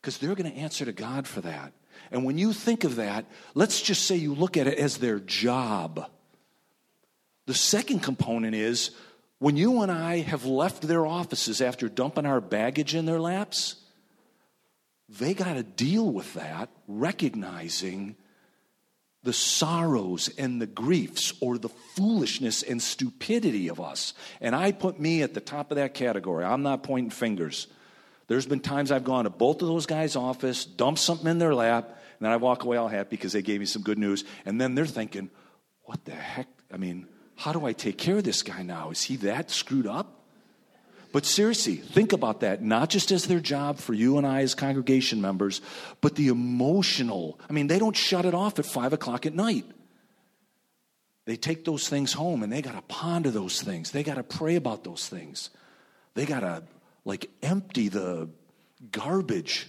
Because 0.00 0.16
they're 0.16 0.34
going 0.34 0.50
to 0.50 0.58
answer 0.58 0.86
to 0.86 0.92
God 0.92 1.28
for 1.28 1.42
that. 1.42 1.74
And 2.10 2.24
when 2.24 2.38
you 2.38 2.54
think 2.54 2.84
of 2.84 2.96
that, 2.96 3.26
let's 3.52 3.82
just 3.82 4.06
say 4.06 4.16
you 4.16 4.34
look 4.34 4.56
at 4.56 4.66
it 4.66 4.78
as 4.78 4.96
their 4.96 5.20
job. 5.20 6.10
The 7.44 7.52
second 7.52 7.98
component 7.98 8.54
is 8.54 8.92
when 9.40 9.58
you 9.58 9.82
and 9.82 9.92
I 9.92 10.20
have 10.20 10.46
left 10.46 10.88
their 10.88 11.04
offices 11.04 11.60
after 11.60 11.90
dumping 11.90 12.24
our 12.24 12.40
baggage 12.40 12.94
in 12.94 13.04
their 13.04 13.20
laps, 13.20 13.83
they 15.08 15.34
got 15.34 15.54
to 15.54 15.62
deal 15.62 16.10
with 16.10 16.34
that, 16.34 16.70
recognizing 16.88 18.16
the 19.22 19.32
sorrows 19.32 20.28
and 20.38 20.60
the 20.60 20.66
griefs 20.66 21.32
or 21.40 21.56
the 21.56 21.68
foolishness 21.68 22.62
and 22.62 22.80
stupidity 22.80 23.68
of 23.68 23.80
us. 23.80 24.12
And 24.40 24.54
I 24.54 24.72
put 24.72 25.00
me 25.00 25.22
at 25.22 25.34
the 25.34 25.40
top 25.40 25.70
of 25.70 25.76
that 25.76 25.94
category. 25.94 26.44
I'm 26.44 26.62
not 26.62 26.82
pointing 26.82 27.10
fingers. 27.10 27.66
There's 28.26 28.46
been 28.46 28.60
times 28.60 28.90
I've 28.90 29.04
gone 29.04 29.24
to 29.24 29.30
both 29.30 29.62
of 29.62 29.68
those 29.68 29.86
guys' 29.86 30.16
office, 30.16 30.64
dumped 30.64 31.00
something 31.00 31.26
in 31.26 31.38
their 31.38 31.54
lap, 31.54 31.86
and 31.86 32.26
then 32.26 32.32
I 32.32 32.36
walk 32.36 32.64
away 32.64 32.76
all 32.76 32.88
happy 32.88 33.10
because 33.10 33.32
they 33.32 33.42
gave 33.42 33.60
me 33.60 33.66
some 33.66 33.82
good 33.82 33.98
news. 33.98 34.24
And 34.44 34.60
then 34.60 34.74
they're 34.74 34.86
thinking, 34.86 35.30
what 35.82 36.04
the 36.04 36.12
heck? 36.12 36.48
I 36.72 36.76
mean, 36.76 37.06
how 37.36 37.52
do 37.52 37.64
I 37.64 37.72
take 37.72 37.98
care 37.98 38.18
of 38.18 38.24
this 38.24 38.42
guy 38.42 38.62
now? 38.62 38.90
Is 38.90 39.02
he 39.02 39.16
that 39.16 39.50
screwed 39.50 39.86
up? 39.86 40.23
But 41.14 41.24
seriously, 41.24 41.76
think 41.76 42.12
about 42.12 42.40
that, 42.40 42.60
not 42.60 42.90
just 42.90 43.12
as 43.12 43.26
their 43.26 43.38
job 43.38 43.78
for 43.78 43.94
you 43.94 44.18
and 44.18 44.26
I 44.26 44.40
as 44.40 44.56
congregation 44.56 45.20
members, 45.20 45.60
but 46.00 46.16
the 46.16 46.26
emotional. 46.26 47.38
I 47.48 47.52
mean, 47.52 47.68
they 47.68 47.78
don't 47.78 47.96
shut 47.96 48.24
it 48.24 48.34
off 48.34 48.58
at 48.58 48.66
five 48.66 48.92
o'clock 48.92 49.24
at 49.24 49.32
night. 49.32 49.64
They 51.24 51.36
take 51.36 51.64
those 51.64 51.88
things 51.88 52.12
home 52.12 52.42
and 52.42 52.52
they 52.52 52.62
got 52.62 52.74
to 52.74 52.82
ponder 52.82 53.30
those 53.30 53.62
things. 53.62 53.92
They 53.92 54.02
got 54.02 54.16
to 54.16 54.24
pray 54.24 54.56
about 54.56 54.82
those 54.82 55.08
things. 55.08 55.50
They 56.14 56.26
got 56.26 56.40
to 56.40 56.64
like 57.04 57.30
empty 57.44 57.88
the 57.88 58.28
garbage 58.90 59.68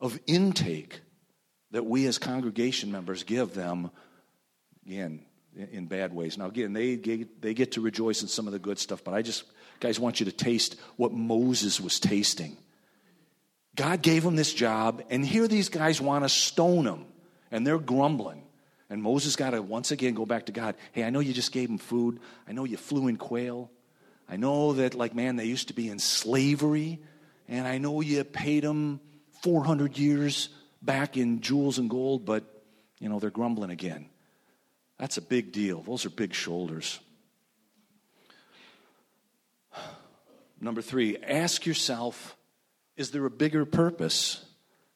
of 0.00 0.20
intake 0.28 1.00
that 1.72 1.84
we 1.84 2.06
as 2.06 2.18
congregation 2.18 2.92
members 2.92 3.24
give 3.24 3.54
them. 3.54 3.90
Again, 4.86 5.24
in 5.56 5.86
bad 5.86 6.14
ways. 6.14 6.38
Now, 6.38 6.46
again, 6.46 6.72
they 6.72 6.94
they 6.94 7.54
get 7.54 7.72
to 7.72 7.80
rejoice 7.80 8.22
in 8.22 8.28
some 8.28 8.46
of 8.46 8.52
the 8.52 8.58
good 8.58 8.78
stuff, 8.78 9.02
but 9.02 9.14
I 9.14 9.22
just, 9.22 9.44
guys, 9.80 9.98
want 10.00 10.20
you 10.20 10.26
to 10.26 10.32
taste 10.32 10.76
what 10.96 11.12
Moses 11.12 11.80
was 11.80 12.00
tasting. 12.00 12.56
God 13.74 14.02
gave 14.02 14.24
him 14.24 14.36
this 14.36 14.54
job, 14.54 15.02
and 15.10 15.24
here 15.24 15.46
these 15.46 15.68
guys 15.68 16.00
want 16.00 16.24
to 16.24 16.28
stone 16.28 16.86
him, 16.86 17.04
and 17.50 17.66
they're 17.66 17.78
grumbling. 17.78 18.42
And 18.88 19.02
Moses 19.02 19.36
got 19.36 19.50
to 19.50 19.60
once 19.60 19.90
again 19.90 20.14
go 20.14 20.24
back 20.24 20.46
to 20.46 20.52
God. 20.52 20.76
Hey, 20.92 21.04
I 21.04 21.10
know 21.10 21.20
you 21.20 21.32
just 21.32 21.52
gave 21.52 21.68
him 21.68 21.78
food. 21.78 22.20
I 22.48 22.52
know 22.52 22.64
you 22.64 22.76
flew 22.76 23.08
in 23.08 23.16
quail. 23.16 23.70
I 24.28 24.36
know 24.36 24.74
that, 24.74 24.94
like, 24.94 25.14
man, 25.14 25.36
they 25.36 25.44
used 25.44 25.68
to 25.68 25.74
be 25.74 25.88
in 25.88 25.98
slavery. 25.98 27.00
And 27.48 27.66
I 27.66 27.78
know 27.78 28.00
you 28.00 28.22
paid 28.24 28.62
them 28.62 29.00
400 29.42 29.98
years 29.98 30.48
back 30.82 31.16
in 31.16 31.40
jewels 31.40 31.78
and 31.78 31.90
gold, 31.90 32.24
but, 32.24 32.44
you 33.00 33.08
know, 33.08 33.18
they're 33.18 33.30
grumbling 33.30 33.70
again. 33.70 34.08
That's 34.98 35.16
a 35.16 35.22
big 35.22 35.52
deal. 35.52 35.82
Those 35.82 36.06
are 36.06 36.10
big 36.10 36.32
shoulders. 36.32 37.00
Number 40.60 40.82
three, 40.82 41.16
ask 41.18 41.66
yourself 41.66 42.36
is 42.96 43.10
there 43.10 43.26
a 43.26 43.30
bigger 43.30 43.66
purpose 43.66 44.44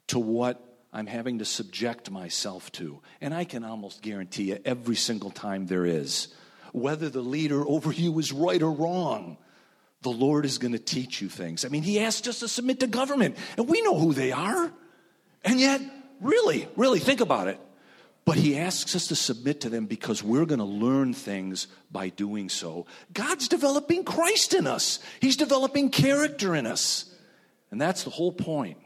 to 0.07 0.19
what 0.19 0.59
I'm 0.93 1.07
having 1.07 1.41
to 1.41 1.45
subject 1.45 2.11
myself 2.11 2.73
to? 2.73 3.01
And 3.21 3.35
I 3.35 3.45
can 3.45 3.63
almost 3.63 4.01
guarantee 4.01 4.45
you 4.45 4.59
every 4.65 4.97
single 4.97 5.31
time 5.31 5.67
there 5.67 5.85
is. 5.85 6.29
Whether 6.73 7.11
the 7.11 7.21
leader 7.21 7.67
over 7.67 7.93
you 7.93 8.19
is 8.19 8.33
right 8.33 8.63
or 8.63 8.73
wrong, 8.73 9.37
the 10.03 10.11
Lord 10.11 10.47
is 10.47 10.59
going 10.59 10.73
to 10.73 10.79
teach 10.79 11.21
you 11.21 11.29
things. 11.29 11.65
I 11.65 11.69
mean, 11.69 11.83
He 11.83 12.01
asked 12.01 12.27
us 12.27 12.39
to 12.39 12.49
submit 12.49 12.81
to 12.81 12.87
government, 12.87 13.37
and 13.59 13.69
we 13.69 13.83
know 13.83 13.99
who 13.99 14.15
they 14.15 14.33
are. 14.33 14.73
And 15.45 15.61
yet, 15.61 15.83
really, 16.21 16.69
really 16.77 17.01
think 17.01 17.21
about 17.21 17.49
it. 17.49 17.61
But 18.31 18.39
he 18.39 18.57
asks 18.57 18.95
us 18.95 19.09
to 19.09 19.17
submit 19.17 19.63
to 19.63 19.69
them 19.69 19.87
because 19.87 20.23
we're 20.23 20.47
going 20.47 20.61
to 20.61 20.65
learn 20.65 21.15
things 21.15 21.67
by 21.91 22.11
doing 22.11 22.49
so. 22.49 22.87
God's 23.13 23.49
developing 23.49 24.05
Christ 24.05 24.55
in 24.55 24.69
us, 24.69 25.01
He's 25.19 25.35
developing 25.35 25.91
character 25.91 26.55
in 26.55 26.65
us. 26.65 27.13
And 27.73 27.81
that's 27.81 28.05
the 28.05 28.11
whole 28.11 28.31
point. 28.31 28.79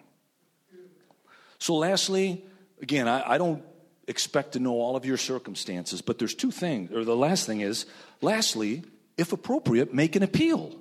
So, 1.58 1.74
lastly, 1.74 2.42
again, 2.80 3.06
I, 3.06 3.32
I 3.34 3.36
don't 3.36 3.62
expect 4.08 4.52
to 4.52 4.60
know 4.60 4.80
all 4.80 4.96
of 4.96 5.04
your 5.04 5.18
circumstances, 5.18 6.00
but 6.00 6.18
there's 6.18 6.34
two 6.34 6.50
things, 6.50 6.90
or 6.90 7.04
the 7.04 7.14
last 7.14 7.44
thing 7.44 7.60
is, 7.60 7.84
lastly, 8.22 8.82
if 9.18 9.34
appropriate, 9.34 9.92
make 9.92 10.16
an 10.16 10.22
appeal. 10.22 10.74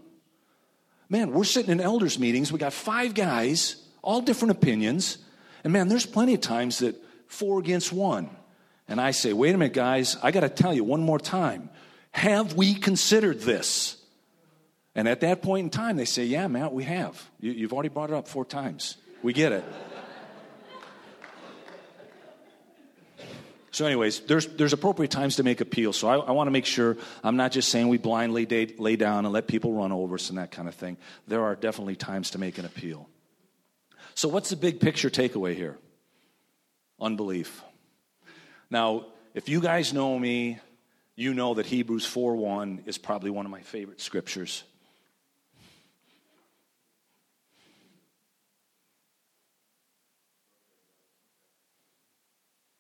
Man, 1.10 1.34
we're 1.34 1.44
sitting 1.44 1.70
in 1.74 1.82
elders' 1.82 2.18
meetings, 2.18 2.50
we 2.50 2.60
got 2.60 2.72
five 2.72 3.14
guys, 3.14 3.76
all 4.02 4.22
different 4.22 4.54
opinions, 4.54 5.18
and 5.66 5.74
man, 5.74 5.90
there's 5.90 6.06
plenty 6.06 6.34
of 6.34 6.40
times 6.40 6.80
that 6.80 6.96
four 7.28 7.60
against 7.60 7.92
one. 7.92 8.30
And 8.88 9.00
I 9.00 9.12
say, 9.12 9.34
wait 9.34 9.56
a 9.56 9.58
minute, 9.58 9.74
guys, 9.74 10.18
I 10.22 10.32
got 10.32 10.42
to 10.42 10.50
tell 10.50 10.74
you 10.74 10.84
one 10.84 11.02
more 11.02 11.20
time. 11.20 11.70
Have 12.12 12.54
we 12.54 12.76
considered 12.76 13.42
this? 13.42 13.98
And 14.96 15.08
at 15.08 15.22
that 15.22 15.42
point 15.42 15.66
in 15.66 15.70
time, 15.70 15.96
they 15.96 16.06
say, 16.06 16.26
yeah, 16.26 16.48
Matt, 16.48 16.74
we 16.74 16.84
have. 16.84 17.30
You, 17.40 17.64
have 17.64 17.74
already 17.74 17.90
brought 17.90 18.12
it 18.12 18.16
up 18.16 18.28
four 18.28 18.46
times. 18.46 18.98
We 19.24 19.34
get 19.34 19.52
it. 19.52 19.64
So, 23.72 23.88
anyways, 23.88 24.20
there's, 24.20 24.46
there's 24.46 24.74
appropriate 24.74 25.10
times 25.10 25.38
to 25.38 25.44
make 25.44 25.60
appeals. 25.60 25.98
So, 25.98 26.08
I, 26.08 26.18
I 26.18 26.32
want 26.32 26.46
to 26.46 26.52
make 26.52 26.68
sure 26.68 26.96
I'm 27.24 27.38
not 27.38 27.52
just 27.52 27.70
saying 27.70 27.88
we 27.88 27.98
blindly 27.98 28.46
lay, 28.46 28.68
lay 28.78 28.96
down 28.98 29.26
and 29.26 29.34
let 29.34 29.48
people 29.48 29.74
run 29.74 29.92
over 29.92 30.14
us 30.14 30.30
and 30.30 30.38
that 30.38 30.52
kind 30.52 30.68
of 30.68 30.76
thing. 30.76 30.96
There 31.28 31.44
are 31.44 31.56
definitely 31.56 31.96
times 31.96 32.30
to 32.32 32.38
make 32.38 32.60
an 32.60 32.66
appeal. 32.66 33.10
So, 34.14 34.30
what's 34.30 34.52
the 34.52 34.58
big 34.58 34.80
picture 34.80 35.10
takeaway 35.10 35.56
here? 35.56 35.80
Unbelief. 37.02 37.64
Now, 38.74 39.06
if 39.36 39.48
you 39.48 39.62
guys 39.62 39.94
know 39.94 40.18
me, 40.18 40.58
you 41.16 41.36
know 41.36 41.54
that 41.54 41.68
Hebrews 41.68 42.08
4:1 42.08 42.88
is 42.88 42.98
probably 42.98 43.30
one 43.30 43.46
of 43.46 43.52
my 43.52 43.62
favorite 43.62 44.02
scriptures. 44.02 44.64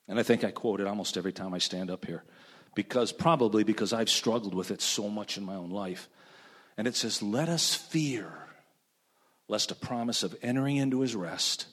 And 0.08 0.20
I 0.20 0.24
think 0.24 0.44
I 0.44 0.50
quote 0.50 0.82
it 0.82 0.88
almost 0.88 1.16
every 1.16 1.32
time 1.32 1.54
I 1.54 1.60
stand 1.60 1.92
up 1.92 2.06
here. 2.06 2.24
Because 2.74 3.12
probably 3.12 3.64
because 3.64 3.94
I've 3.94 4.10
struggled 4.10 4.56
with 4.56 4.72
it 4.72 4.82
so 4.82 5.10
much 5.10 5.38
in 5.38 5.44
my 5.44 5.54
own 5.54 5.70
life. 5.70 6.10
And 6.76 6.88
it 6.88 6.96
says, 6.96 7.22
Let 7.22 7.50
us 7.50 7.76
fear, 7.76 8.34
lest 9.48 9.70
a 9.70 9.76
promise 9.76 10.24
of 10.24 10.36
entering 10.42 10.78
into 10.78 11.02
his 11.02 11.16
rest 11.16 11.68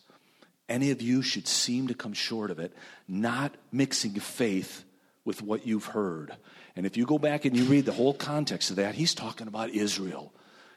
any 0.71 0.91
of 0.91 1.03
you 1.03 1.21
should 1.23 1.47
seem 1.47 1.89
to 1.89 1.95
come 1.95 2.13
short 2.13 2.51
of 2.51 2.59
it, 2.59 2.73
not 3.07 3.55
mixing 3.73 4.13
faith 4.15 4.85
with 5.25 5.43
what 5.43 5.67
you've 5.67 5.87
heard. 5.87 6.35
And 6.77 6.87
if 6.87 6.97
you 6.97 7.05
go 7.05 7.19
back 7.19 7.45
and 7.45 7.57
you 7.57 7.65
read 7.65 7.85
the 7.85 7.93
whole 7.93 8.15
context 8.15 8.71
of 8.71 8.77
that, 8.77 8.95
he's 8.95 9.15
talking 9.15 9.49
about 9.49 9.71
Israel. 9.71 10.33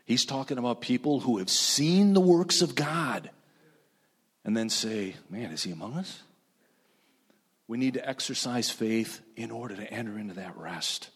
He's 0.06 0.26
talking 0.26 0.58
about 0.58 0.82
people 0.82 1.22
who 1.22 1.38
have 1.38 1.50
seen 1.50 2.14
the 2.14 2.20
works 2.20 2.62
of 2.62 2.76
God 2.76 3.30
and 4.44 4.58
then 4.58 4.70
say, 4.70 5.16
Man, 5.30 5.52
is 5.52 5.64
he 5.64 5.72
among 5.72 5.94
us? 5.94 6.22
We 7.68 7.78
need 7.78 7.94
to 7.94 8.08
exercise 8.08 8.70
faith 8.70 9.22
in 9.38 9.50
order 9.50 9.76
to 9.76 9.94
enter 9.94 10.18
into 10.20 10.34
that 10.34 10.58
rest. 10.58 11.10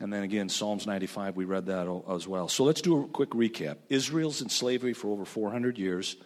And 0.00 0.12
then 0.12 0.22
again, 0.22 0.48
Psalms 0.48 0.86
95, 0.86 1.34
we 1.34 1.44
read 1.44 1.66
that 1.66 1.88
as 2.08 2.28
well. 2.28 2.48
So 2.48 2.62
let's 2.62 2.80
do 2.80 3.02
a 3.02 3.08
quick 3.08 3.30
recap. 3.30 3.78
Israel's 3.88 4.40
in 4.40 4.48
slavery 4.48 4.92
for 4.92 5.08
over 5.08 5.24
400 5.24 5.76
years. 5.76 6.16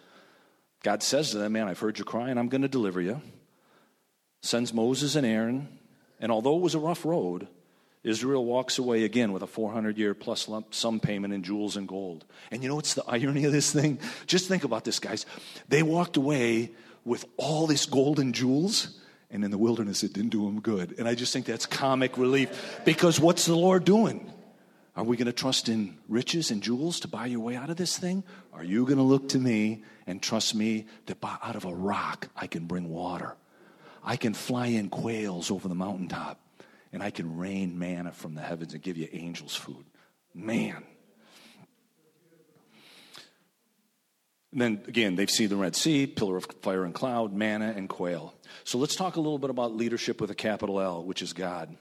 God 0.83 1.01
says 1.01 1.31
to 1.31 1.37
them, 1.37 1.53
Man, 1.53 1.67
I've 1.67 1.79
heard 1.79 1.97
your 1.97 2.05
cry 2.05 2.29
and 2.29 2.37
I'm 2.37 2.49
going 2.49 2.61
to 2.61 2.67
deliver 2.67 3.01
you. 3.01 3.21
Sends 4.41 4.73
Moses 4.73 5.15
and 5.15 5.25
Aaron. 5.25 5.79
And 6.19 6.31
although 6.31 6.55
it 6.55 6.61
was 6.61 6.75
a 6.75 6.79
rough 6.79 7.05
road, 7.05 7.47
Israel 8.03 8.43
walks 8.43 8.77
away 8.77 9.05
again 9.05 9.31
with 9.31 9.43
a 9.43 9.47
400 9.47 9.97
year 9.97 10.13
plus 10.13 10.49
lump 10.49 10.73
sum 10.75 10.99
payment 10.99 11.33
in 11.33 11.41
jewels 11.41 11.77
and 11.77 11.87
gold. 11.87 12.25
And 12.51 12.61
you 12.61 12.69
know 12.69 12.75
what's 12.75 12.93
the 12.93 13.03
irony 13.07 13.45
of 13.45 13.53
this 13.53 13.71
thing? 13.71 13.97
Just 14.27 14.47
think 14.47 14.65
about 14.65 14.83
this, 14.83 14.99
guys. 14.99 15.25
They 15.69 15.83
walked 15.83 16.17
away 16.17 16.71
with 17.05 17.25
all 17.37 17.65
this 17.67 17.85
gold 17.85 18.19
and 18.19 18.33
jewels, 18.33 18.99
and 19.29 19.43
in 19.43 19.51
the 19.51 19.57
wilderness 19.57 20.03
it 20.03 20.13
didn't 20.13 20.31
do 20.31 20.45
them 20.45 20.59
good. 20.59 20.95
And 20.99 21.07
I 21.07 21.15
just 21.15 21.31
think 21.31 21.45
that's 21.45 21.65
comic 21.65 22.17
relief 22.17 22.81
because 22.83 23.19
what's 23.19 23.45
the 23.45 23.55
Lord 23.55 23.85
doing? 23.85 24.31
Are 24.95 25.03
we 25.03 25.17
going 25.17 25.25
to 25.25 25.33
trust 25.33 25.69
in 25.69 25.97
riches 26.07 26.51
and 26.51 26.61
jewels 26.61 26.99
to 26.99 27.07
buy 27.07 27.25
your 27.25 27.39
way 27.39 27.55
out 27.55 27.71
of 27.71 27.77
this 27.77 27.97
thing? 27.97 28.23
Are 28.53 28.63
you 28.63 28.85
going 28.85 28.97
to 28.97 29.03
look 29.03 29.29
to 29.29 29.39
me 29.39 29.83
and 30.05 30.21
trust 30.21 30.53
me 30.53 30.85
that 31.07 31.17
out 31.23 31.55
of 31.55 31.65
a 31.65 31.73
rock 31.73 32.29
I 32.35 32.45
can 32.45 32.67
bring 32.67 32.89
water? 32.89 33.35
I 34.03 34.17
can 34.17 34.33
fly 34.33 34.67
in 34.67 34.89
quails 34.89 35.49
over 35.49 35.67
the 35.67 35.75
mountaintop 35.75 36.39
and 36.91 37.01
I 37.01 37.09
can 37.09 37.37
rain 37.37 37.79
manna 37.79 38.11
from 38.11 38.35
the 38.35 38.41
heavens 38.41 38.73
and 38.73 38.83
give 38.83 38.97
you 38.97 39.07
angels' 39.11 39.55
food. 39.55 39.85
Man. 40.35 40.83
And 44.51 44.61
then 44.61 44.83
again, 44.87 45.15
they've 45.15 45.31
seen 45.31 45.49
the 45.49 45.55
Red 45.55 45.75
Sea, 45.75 46.05
pillar 46.05 46.37
of 46.37 46.45
fire 46.61 46.83
and 46.83 46.93
cloud, 46.93 47.33
manna, 47.33 47.73
and 47.75 47.89
quail. 47.89 48.35
So 48.63 48.77
let's 48.77 48.95
talk 48.95 49.15
a 49.15 49.19
little 49.19 49.39
bit 49.39 49.49
about 49.49 49.75
leadership 49.75 50.21
with 50.21 50.29
a 50.29 50.35
capital 50.35 50.79
L, 50.79 51.03
which 51.03 51.23
is 51.23 51.33
God. 51.33 51.75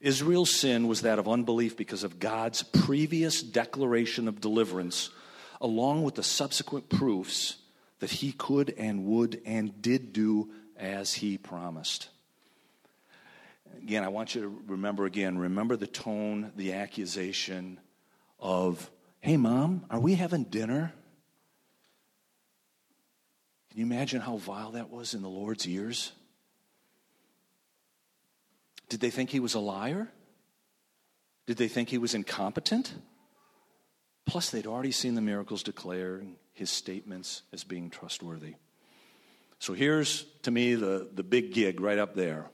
Israel's 0.00 0.54
sin 0.54 0.86
was 0.86 1.02
that 1.02 1.18
of 1.18 1.28
unbelief 1.28 1.76
because 1.76 2.04
of 2.04 2.18
God's 2.18 2.62
previous 2.62 3.42
declaration 3.42 4.28
of 4.28 4.40
deliverance, 4.40 5.10
along 5.60 6.04
with 6.04 6.14
the 6.14 6.22
subsequent 6.22 6.88
proofs 6.88 7.56
that 7.98 8.10
he 8.10 8.32
could 8.32 8.74
and 8.78 9.04
would 9.06 9.40
and 9.44 9.82
did 9.82 10.12
do 10.12 10.50
as 10.76 11.14
he 11.14 11.36
promised. 11.36 12.08
Again, 13.82 14.04
I 14.04 14.08
want 14.08 14.34
you 14.34 14.42
to 14.42 14.62
remember 14.66 15.04
again, 15.04 15.38
remember 15.38 15.76
the 15.76 15.86
tone, 15.86 16.52
the 16.56 16.74
accusation 16.74 17.80
of, 18.38 18.90
hey, 19.20 19.36
mom, 19.36 19.84
are 19.90 20.00
we 20.00 20.14
having 20.14 20.44
dinner? 20.44 20.92
Can 23.70 23.80
you 23.80 23.86
imagine 23.86 24.20
how 24.20 24.36
vile 24.36 24.72
that 24.72 24.90
was 24.90 25.14
in 25.14 25.22
the 25.22 25.28
Lord's 25.28 25.66
ears? 25.66 26.12
Did 28.88 29.00
they 29.00 29.10
think 29.10 29.30
he 29.30 29.40
was 29.40 29.54
a 29.54 29.60
liar? 29.60 30.08
Did 31.46 31.56
they 31.56 31.68
think 31.68 31.88
he 31.88 31.98
was 31.98 32.14
incompetent? 32.14 32.94
Plus, 34.26 34.50
they'd 34.50 34.66
already 34.66 34.92
seen 34.92 35.14
the 35.14 35.22
miracles 35.22 35.62
declaring 35.62 36.36
his 36.52 36.70
statements 36.70 37.42
as 37.52 37.64
being 37.64 37.88
trustworthy. 37.88 38.54
So 39.58 39.72
here's, 39.72 40.24
to 40.42 40.50
me, 40.50 40.74
the, 40.74 41.08
the 41.12 41.22
big 41.22 41.52
gig 41.52 41.80
right 41.80 41.98
up 41.98 42.14
there. 42.14 42.50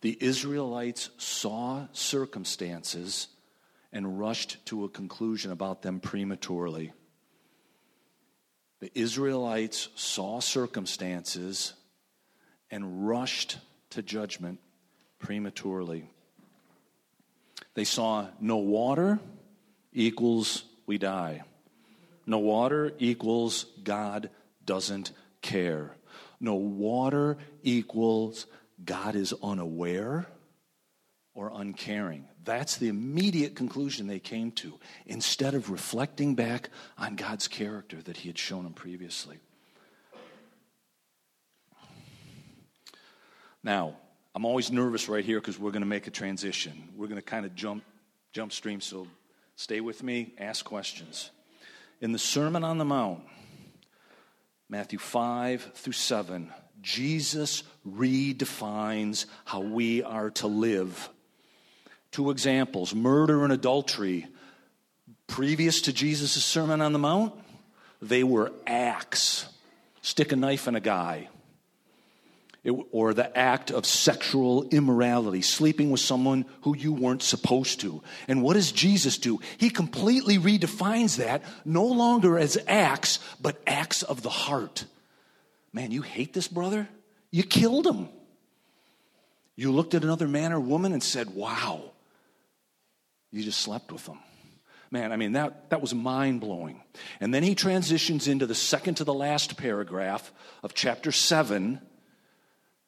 The 0.00 0.18
Israelites 0.20 1.10
saw 1.16 1.86
circumstances 1.92 3.28
and 3.92 4.18
rushed 4.18 4.64
to 4.66 4.84
a 4.84 4.88
conclusion 4.88 5.52
about 5.52 5.82
them 5.82 6.00
prematurely. 6.00 6.92
The 8.80 8.90
Israelites 8.94 9.88
saw 9.94 10.40
circumstances 10.40 11.72
and 12.70 13.06
rushed 13.06 13.58
to 13.90 14.02
judgment 14.02 14.58
prematurely. 15.24 16.04
They 17.72 17.84
saw 17.84 18.28
no 18.40 18.58
water 18.58 19.18
equals 19.90 20.64
we 20.86 20.98
die. 20.98 21.44
No 22.26 22.38
water 22.38 22.92
equals 22.98 23.64
God 23.82 24.28
doesn't 24.66 25.12
care. 25.40 25.96
No 26.40 26.56
water 26.56 27.38
equals 27.62 28.46
God 28.84 29.16
is 29.16 29.32
unaware 29.42 30.26
or 31.32 31.50
uncaring. 31.54 32.28
That's 32.44 32.76
the 32.76 32.88
immediate 32.88 33.56
conclusion 33.56 34.06
they 34.06 34.20
came 34.20 34.52
to 34.52 34.78
instead 35.06 35.54
of 35.54 35.70
reflecting 35.70 36.34
back 36.34 36.68
on 36.98 37.16
God's 37.16 37.48
character 37.48 37.96
that 38.02 38.18
He 38.18 38.28
had 38.28 38.36
shown 38.36 38.64
them 38.64 38.74
previously. 38.74 39.38
Now, 43.62 43.96
I'm 44.34 44.44
always 44.44 44.70
nervous 44.70 45.08
right 45.08 45.24
here 45.24 45.40
because 45.40 45.58
we're 45.58 45.70
going 45.70 45.82
to 45.82 45.88
make 45.88 46.06
a 46.06 46.10
transition. 46.10 46.72
We're 46.96 47.06
going 47.06 47.20
to 47.20 47.22
kind 47.22 47.46
of 47.46 47.54
jump, 47.54 47.84
jump 48.32 48.52
stream, 48.52 48.80
so 48.80 49.06
stay 49.56 49.80
with 49.80 50.02
me, 50.02 50.34
ask 50.38 50.64
questions. 50.64 51.30
In 52.00 52.12
the 52.12 52.18
Sermon 52.18 52.64
on 52.64 52.78
the 52.78 52.84
Mount, 52.84 53.20
Matthew 54.68 54.98
5 54.98 55.72
through 55.74 55.92
7, 55.92 56.52
Jesus 56.82 57.62
redefines 57.88 59.26
how 59.44 59.60
we 59.60 60.02
are 60.02 60.30
to 60.30 60.46
live 60.46 61.08
Two 62.14 62.30
examples 62.30 62.94
murder 62.94 63.42
and 63.42 63.52
adultery. 63.52 64.28
Previous 65.26 65.80
to 65.80 65.92
Jesus' 65.92 66.44
Sermon 66.44 66.80
on 66.80 66.92
the 66.92 66.98
Mount, 67.00 67.34
they 68.00 68.22
were 68.22 68.52
acts. 68.68 69.46
Stick 70.00 70.30
a 70.30 70.36
knife 70.36 70.68
in 70.68 70.76
a 70.76 70.80
guy. 70.80 71.28
It, 72.64 72.72
or 72.92 73.12
the 73.12 73.36
act 73.36 73.70
of 73.70 73.84
sexual 73.84 74.66
immorality, 74.70 75.42
sleeping 75.42 75.90
with 75.90 76.00
someone 76.00 76.46
who 76.62 76.74
you 76.74 76.94
weren't 76.94 77.22
supposed 77.22 77.80
to. 77.80 78.02
And 78.26 78.42
what 78.42 78.54
does 78.54 78.72
Jesus 78.72 79.18
do? 79.18 79.38
He 79.58 79.68
completely 79.68 80.38
redefines 80.38 81.18
that, 81.18 81.42
no 81.66 81.84
longer 81.84 82.38
as 82.38 82.56
acts, 82.66 83.18
but 83.38 83.60
acts 83.66 84.02
of 84.02 84.22
the 84.22 84.30
heart. 84.30 84.86
Man, 85.74 85.90
you 85.90 86.00
hate 86.00 86.32
this 86.32 86.48
brother? 86.48 86.88
You 87.30 87.42
killed 87.42 87.86
him. 87.86 88.08
You 89.56 89.70
looked 89.70 89.92
at 89.92 90.02
another 90.02 90.26
man 90.26 90.52
or 90.52 90.58
woman 90.58 90.92
and 90.92 91.02
said, 91.02 91.34
Wow, 91.34 91.92
you 93.30 93.42
just 93.42 93.60
slept 93.60 93.92
with 93.92 94.06
them. 94.06 94.18
Man, 94.90 95.12
I 95.12 95.16
mean, 95.16 95.32
that, 95.32 95.70
that 95.70 95.80
was 95.80 95.94
mind 95.94 96.40
blowing. 96.40 96.80
And 97.20 97.34
then 97.34 97.42
he 97.42 97.54
transitions 97.54 98.28
into 98.28 98.46
the 98.46 98.54
second 98.54 98.94
to 98.96 99.04
the 99.04 99.12
last 99.12 99.56
paragraph 99.56 100.32
of 100.62 100.72
chapter 100.72 101.10
7 101.10 101.80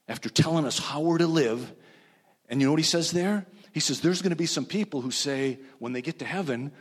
after 0.08 0.28
telling 0.28 0.64
us 0.64 0.78
how 0.78 1.00
we're 1.00 1.18
to 1.18 1.26
live. 1.26 1.72
And 2.48 2.60
you 2.60 2.66
know 2.66 2.72
what 2.72 2.80
he 2.80 2.84
says 2.84 3.10
there? 3.10 3.46
He 3.72 3.80
says, 3.80 4.00
There's 4.00 4.22
going 4.22 4.30
to 4.30 4.36
be 4.36 4.46
some 4.46 4.64
people 4.64 5.00
who 5.00 5.10
say, 5.10 5.58
when 5.78 5.92
they 5.92 6.02
get 6.02 6.18
to 6.20 6.24
heaven, 6.24 6.72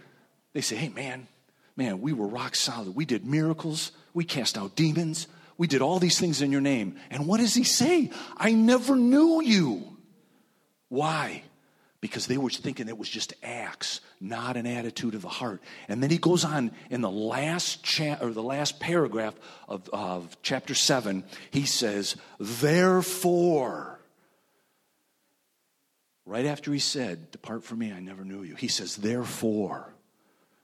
they 0.54 0.62
say, 0.62 0.76
Hey, 0.76 0.90
man, 0.90 1.28
man, 1.76 2.02
we 2.02 2.14
were 2.14 2.28
rock 2.28 2.56
solid. 2.56 2.96
We 2.96 3.06
did 3.06 3.26
miracles. 3.26 3.92
We 4.14 4.24
cast 4.24 4.58
out 4.58 4.76
demons. 4.76 5.28
We 5.58 5.68
did 5.68 5.82
all 5.82 6.00
these 6.00 6.20
things 6.20 6.42
in 6.42 6.52
your 6.52 6.62
name. 6.62 6.98
And 7.10 7.28
what 7.28 7.40
does 7.40 7.54
he 7.54 7.64
say? 7.64 8.12
I 8.38 8.54
never 8.54 8.96
knew 8.96 9.42
you. 9.42 9.98
Why? 10.90 11.44
Because 12.06 12.28
they 12.28 12.38
were 12.38 12.50
thinking 12.50 12.88
it 12.88 12.98
was 12.98 13.10
just 13.10 13.34
acts, 13.44 14.02
not 14.22 14.58
an 14.58 14.68
attitude 14.68 15.16
of 15.16 15.22
the 15.22 15.28
heart. 15.28 15.62
And 15.88 16.04
then 16.04 16.10
he 16.10 16.18
goes 16.18 16.46
on 16.46 16.72
in 16.90 17.02
the 17.02 17.10
last 17.10 17.84
cha- 17.84 18.18
or 18.22 18.32
the 18.32 18.44
last 18.44 18.80
paragraph 18.80 19.34
of, 19.68 19.90
of 19.92 20.38
chapter 20.44 20.76
seven. 20.76 21.24
He 21.52 21.66
says, 21.66 22.16
"Therefore." 22.40 24.00
Right 26.28 26.46
after 26.48 26.74
he 26.74 26.80
said, 26.80 27.30
Depart 27.30 27.64
from 27.64 27.80
me, 27.80 27.92
I 27.92 28.00
never 28.00 28.26
knew 28.26 28.42
you. 28.42 28.56
He 28.56 28.68
says, 28.68 28.96
Therefore. 28.96 29.94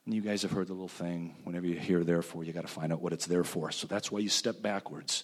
And 0.05 0.15
you 0.15 0.21
guys 0.21 0.41
have 0.41 0.51
heard 0.51 0.67
the 0.67 0.73
little 0.73 0.87
thing. 0.87 1.35
Whenever 1.43 1.67
you 1.67 1.75
hear 1.75 2.03
therefore, 2.03 2.43
you 2.43 2.51
got 2.51 2.61
to 2.61 2.67
find 2.67 2.91
out 2.91 3.01
what 3.01 3.13
it's 3.13 3.27
there 3.27 3.43
for. 3.43 3.69
So 3.71 3.85
that's 3.85 4.11
why 4.11 4.19
you 4.19 4.29
step 4.29 4.59
backwards. 4.61 5.23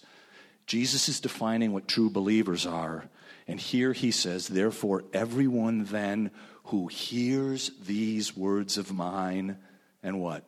Jesus 0.68 1.08
is 1.08 1.18
defining 1.18 1.72
what 1.72 1.88
true 1.88 2.10
believers 2.10 2.64
are 2.64 3.08
and 3.48 3.58
here 3.58 3.94
he 3.94 4.10
says, 4.10 4.46
Therefore, 4.46 5.04
everyone 5.14 5.84
then 5.84 6.30
who 6.64 6.86
hears 6.86 7.70
these 7.82 8.36
words 8.36 8.76
of 8.76 8.92
mine 8.92 9.56
and 10.02 10.20
what? 10.20 10.44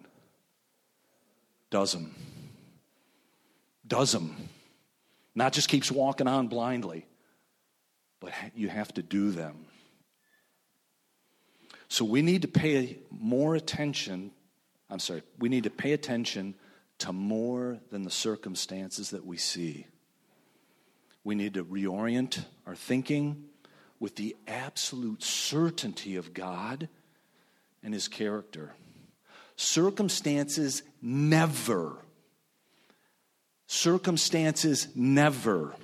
Does 1.70 1.92
them. 1.92 2.14
Does 3.86 4.12
them. 4.12 4.36
Not 5.34 5.54
just 5.54 5.70
keeps 5.70 5.90
walking 5.90 6.28
on 6.28 6.48
blindly, 6.48 7.06
but 8.20 8.32
you 8.54 8.68
have 8.68 8.92
to 8.94 9.02
do 9.02 9.30
them. 9.30 9.64
So 11.88 12.04
we 12.04 12.20
need 12.20 12.42
to 12.42 12.48
pay 12.48 12.98
more 13.10 13.54
attention. 13.54 14.30
I'm 14.90 14.98
sorry, 14.98 15.22
we 15.38 15.48
need 15.48 15.64
to 15.64 15.70
pay 15.70 15.92
attention 15.92 16.54
to 16.98 17.12
more 17.14 17.78
than 17.90 18.02
the 18.02 18.10
circumstances 18.10 19.10
that 19.10 19.24
we 19.24 19.38
see. 19.38 19.86
We 21.24 21.34
need 21.34 21.54
to 21.54 21.64
reorient 21.64 22.44
our 22.66 22.74
thinking 22.74 23.44
with 23.98 24.16
the 24.16 24.34
absolute 24.48 25.22
certainty 25.22 26.16
of 26.16 26.32
God 26.32 26.88
and 27.82 27.92
His 27.92 28.08
character. 28.08 28.72
Circumstances 29.56 30.82
never, 31.02 31.98
circumstances 33.66 34.88
never 34.94 35.74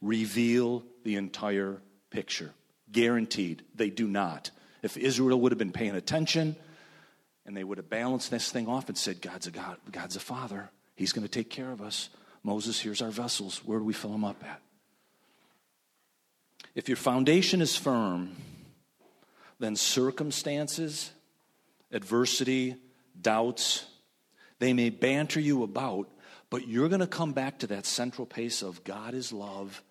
reveal 0.00 0.84
the 1.02 1.16
entire 1.16 1.82
picture. 2.10 2.52
Guaranteed, 2.90 3.64
they 3.74 3.90
do 3.90 4.06
not. 4.06 4.50
If 4.82 4.96
Israel 4.96 5.40
would 5.40 5.52
have 5.52 5.58
been 5.58 5.72
paying 5.72 5.96
attention 5.96 6.54
and 7.44 7.56
they 7.56 7.64
would 7.64 7.78
have 7.78 7.90
balanced 7.90 8.30
this 8.30 8.52
thing 8.52 8.68
off 8.68 8.88
and 8.88 8.96
said, 8.96 9.20
God's 9.20 9.48
a 9.48 9.50
God, 9.50 9.78
God's 9.90 10.14
a 10.14 10.20
Father, 10.20 10.70
He's 10.94 11.12
going 11.12 11.26
to 11.26 11.30
take 11.30 11.50
care 11.50 11.72
of 11.72 11.80
us. 11.80 12.08
Moses, 12.42 12.80
here's 12.80 13.02
our 13.02 13.10
vessels. 13.10 13.62
Where 13.64 13.78
do 13.78 13.84
we 13.84 13.92
fill 13.92 14.10
them 14.10 14.24
up 14.24 14.42
at? 14.44 14.60
If 16.74 16.88
your 16.88 16.96
foundation 16.96 17.60
is 17.60 17.76
firm, 17.76 18.36
then 19.58 19.76
circumstances, 19.76 21.12
adversity, 21.90 22.76
doubts, 23.20 23.84
they 24.58 24.72
may 24.72 24.90
banter 24.90 25.40
you 25.40 25.62
about, 25.62 26.08
but 26.50 26.66
you're 26.66 26.88
going 26.88 27.00
to 27.00 27.06
come 27.06 27.32
back 27.32 27.60
to 27.60 27.66
that 27.68 27.86
central 27.86 28.26
pace 28.26 28.62
of 28.62 28.84
God 28.84 29.14
is 29.14 29.32
love 29.32 29.82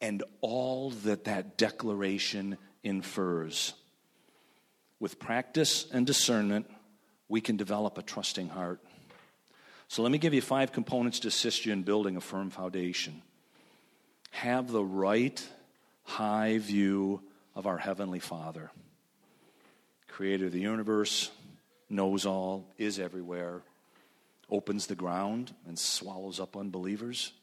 and 0.00 0.22
all 0.40 0.90
that 0.90 1.24
that 1.24 1.56
declaration 1.56 2.58
infers. 2.82 3.74
With 4.98 5.18
practice 5.18 5.86
and 5.92 6.06
discernment, 6.06 6.70
we 7.28 7.40
can 7.40 7.56
develop 7.56 7.98
a 7.98 8.02
trusting 8.02 8.48
heart. 8.48 8.80
So 9.92 10.00
let 10.00 10.10
me 10.10 10.16
give 10.16 10.32
you 10.32 10.40
five 10.40 10.72
components 10.72 11.20
to 11.20 11.28
assist 11.28 11.66
you 11.66 11.72
in 11.74 11.82
building 11.82 12.16
a 12.16 12.20
firm 12.22 12.48
foundation. 12.48 13.20
Have 14.30 14.72
the 14.72 14.82
right 14.82 15.46
high 16.04 16.56
view 16.56 17.20
of 17.54 17.66
our 17.66 17.76
Heavenly 17.76 18.18
Father, 18.18 18.70
creator 20.08 20.46
of 20.46 20.52
the 20.52 20.60
universe, 20.60 21.30
knows 21.90 22.24
all, 22.24 22.64
is 22.78 22.98
everywhere, 22.98 23.60
opens 24.48 24.86
the 24.86 24.94
ground 24.94 25.54
and 25.66 25.78
swallows 25.78 26.40
up 26.40 26.56
unbelievers. 26.56 27.34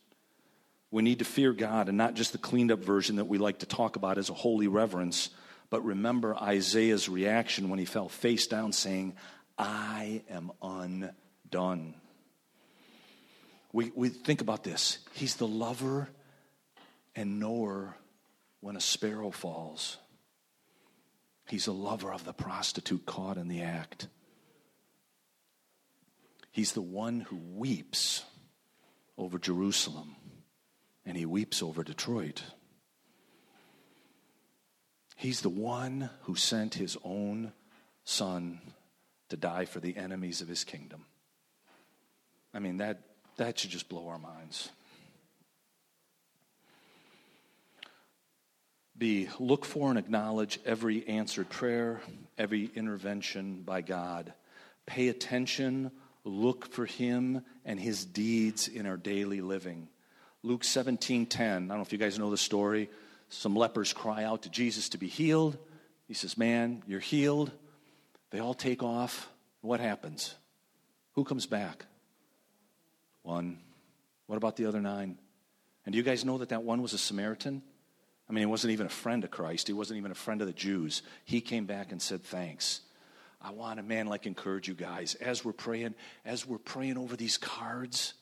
We 0.89 1.03
need 1.03 1.19
to 1.19 1.25
fear 1.25 1.53
God 1.53 1.87
and 1.87 1.99
not 1.99 2.15
just 2.15 2.31
the 2.31 2.39
cleaned 2.39 2.71
up 2.71 2.79
version 2.79 3.17
that 3.17 3.25
we 3.25 3.37
like 3.37 3.59
to 3.59 3.67
talk 3.67 3.95
about 3.95 4.17
as 4.17 4.31
a 4.31 4.33
holy 4.33 4.67
reverence, 4.67 5.29
but 5.69 5.85
remember 5.85 6.35
Isaiah's 6.35 7.07
reaction 7.07 7.69
when 7.69 7.77
he 7.77 7.85
fell 7.85 8.09
face 8.09 8.47
down, 8.47 8.71
saying, 8.71 9.13
I 9.55 10.23
am 10.31 10.51
undone. 10.63 11.93
We, 13.71 13.91
we 13.95 14.09
think 14.09 14.41
about 14.41 14.63
this. 14.63 14.99
He's 15.13 15.35
the 15.35 15.47
lover 15.47 16.09
and 17.15 17.39
knower 17.39 17.95
when 18.61 18.75
a 18.75 18.81
sparrow 18.81 19.31
falls. 19.31 19.97
He's 21.47 21.67
a 21.67 21.71
lover 21.71 22.11
of 22.13 22.25
the 22.25 22.33
prostitute 22.33 23.05
caught 23.05 23.37
in 23.37 23.47
the 23.47 23.61
act. 23.61 24.07
He's 26.51 26.73
the 26.73 26.81
one 26.81 27.21
who 27.21 27.37
weeps 27.37 28.23
over 29.17 29.37
Jerusalem 29.37 30.15
and 31.05 31.17
he 31.17 31.25
weeps 31.25 31.63
over 31.63 31.83
Detroit. 31.83 32.43
He's 35.15 35.41
the 35.41 35.49
one 35.49 36.09
who 36.21 36.35
sent 36.35 36.75
his 36.75 36.97
own 37.03 37.51
son 38.03 38.61
to 39.29 39.37
die 39.37 39.65
for 39.65 39.79
the 39.79 39.97
enemies 39.97 40.41
of 40.41 40.47
his 40.47 40.63
kingdom. 40.63 41.05
I 42.53 42.59
mean, 42.59 42.77
that, 42.77 43.01
that 43.39 43.57
should 43.57 43.71
just 43.71 43.89
blow 43.89 44.07
our 44.07 44.19
minds. 44.19 44.69
B, 48.97 49.29
look 49.39 49.63
for 49.63 49.89
and 49.89 49.97
acknowledge 49.97 50.59
every 50.65 51.07
answered 51.07 51.49
prayer, 51.49 52.01
every 52.37 52.69
intervention 52.75 53.61
by 53.61 53.79
God. 53.79 54.33
Pay 54.85 55.07
attention, 55.07 55.91
look 56.25 56.69
for 56.71 56.85
Him 56.85 57.43
and 57.63 57.79
His 57.79 58.03
deeds 58.03 58.67
in 58.67 58.85
our 58.85 58.97
daily 58.97 59.39
living. 59.39 59.87
Luke 60.43 60.65
17 60.65 61.25
10. 61.25 61.47
I 61.47 61.57
don't 61.59 61.67
know 61.69 61.81
if 61.81 61.93
you 61.93 61.97
guys 61.97 62.19
know 62.19 62.29
the 62.29 62.37
story. 62.37 62.89
Some 63.29 63.55
lepers 63.55 63.93
cry 63.93 64.25
out 64.25 64.43
to 64.43 64.49
Jesus 64.49 64.89
to 64.89 64.97
be 64.97 65.07
healed. 65.07 65.57
He 66.07 66.13
says, 66.13 66.37
Man, 66.37 66.83
you're 66.87 66.99
healed. 66.99 67.51
They 68.31 68.39
all 68.39 68.53
take 68.53 68.83
off. 68.83 69.29
What 69.61 69.79
happens? 69.79 70.35
Who 71.13 71.23
comes 71.23 71.45
back? 71.45 71.85
One. 73.23 73.59
What 74.27 74.37
about 74.37 74.55
the 74.55 74.65
other 74.65 74.81
nine? 74.81 75.17
And 75.85 75.93
do 75.93 75.97
you 75.97 76.03
guys 76.03 76.23
know 76.23 76.37
that 76.37 76.49
that 76.49 76.63
one 76.63 76.81
was 76.81 76.93
a 76.93 76.97
Samaritan? 76.97 77.63
I 78.29 78.33
mean, 78.33 78.43
he 78.43 78.45
wasn't 78.45 78.73
even 78.73 78.85
a 78.85 78.89
friend 78.89 79.23
of 79.23 79.31
Christ. 79.31 79.67
He 79.67 79.73
wasn't 79.73 79.97
even 79.97 80.11
a 80.11 80.15
friend 80.15 80.41
of 80.41 80.47
the 80.47 80.53
Jews. 80.53 81.01
He 81.25 81.41
came 81.41 81.65
back 81.65 81.91
and 81.91 82.01
said, 82.01 82.23
Thanks. 82.23 82.81
I 83.41 83.51
want 83.51 83.77
to, 83.77 83.83
man, 83.83 84.07
like 84.07 84.25
encourage 84.25 84.67
you 84.67 84.73
guys 84.73 85.15
as 85.15 85.45
we're 85.45 85.53
praying, 85.53 85.95
as 86.25 86.45
we're 86.45 86.57
praying 86.57 86.97
over 86.97 87.15
these 87.15 87.37
cards, 87.37 88.13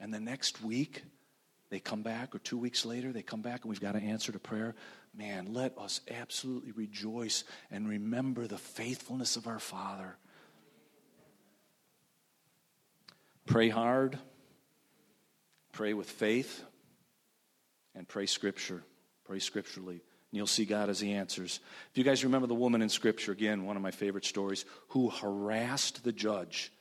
and 0.00 0.12
the 0.12 0.20
next 0.20 0.62
week, 0.62 1.02
they 1.70 1.78
come 1.80 2.02
back, 2.02 2.34
or 2.34 2.38
two 2.38 2.58
weeks 2.58 2.84
later, 2.84 3.12
they 3.12 3.22
come 3.22 3.42
back 3.42 3.62
and 3.62 3.70
we've 3.70 3.80
got 3.80 3.92
to 3.92 4.02
answer 4.02 4.32
to 4.32 4.38
prayer. 4.38 4.74
Man, 5.14 5.52
let 5.52 5.76
us 5.78 6.00
absolutely 6.10 6.72
rejoice 6.72 7.44
and 7.70 7.88
remember 7.88 8.46
the 8.46 8.58
faithfulness 8.58 9.36
of 9.36 9.46
our 9.46 9.58
Father. 9.58 10.16
Pray 13.46 13.68
hard, 13.68 14.18
pray 15.76 15.94
with 15.94 16.10
faith, 16.10 16.64
and 17.94 18.08
pray 18.08 18.26
Scripture. 18.26 18.82
Pray 19.24 19.38
scripturally. 19.38 19.94
And 19.94 20.38
you'll 20.38 20.46
see 20.46 20.64
God 20.64 20.88
as 20.88 21.00
He 21.00 21.12
answers. 21.12 21.60
If 21.90 21.98
you 21.98 22.04
guys 22.04 22.24
remember 22.24 22.46
the 22.46 22.54
woman 22.54 22.82
in 22.82 22.88
Scripture, 22.88 23.32
again, 23.32 23.64
one 23.64 23.76
of 23.76 23.82
my 23.82 23.90
favorite 23.90 24.24
stories, 24.24 24.64
who 24.88 25.10
harassed 25.10 26.02
the 26.04 26.12
judge 26.12 26.72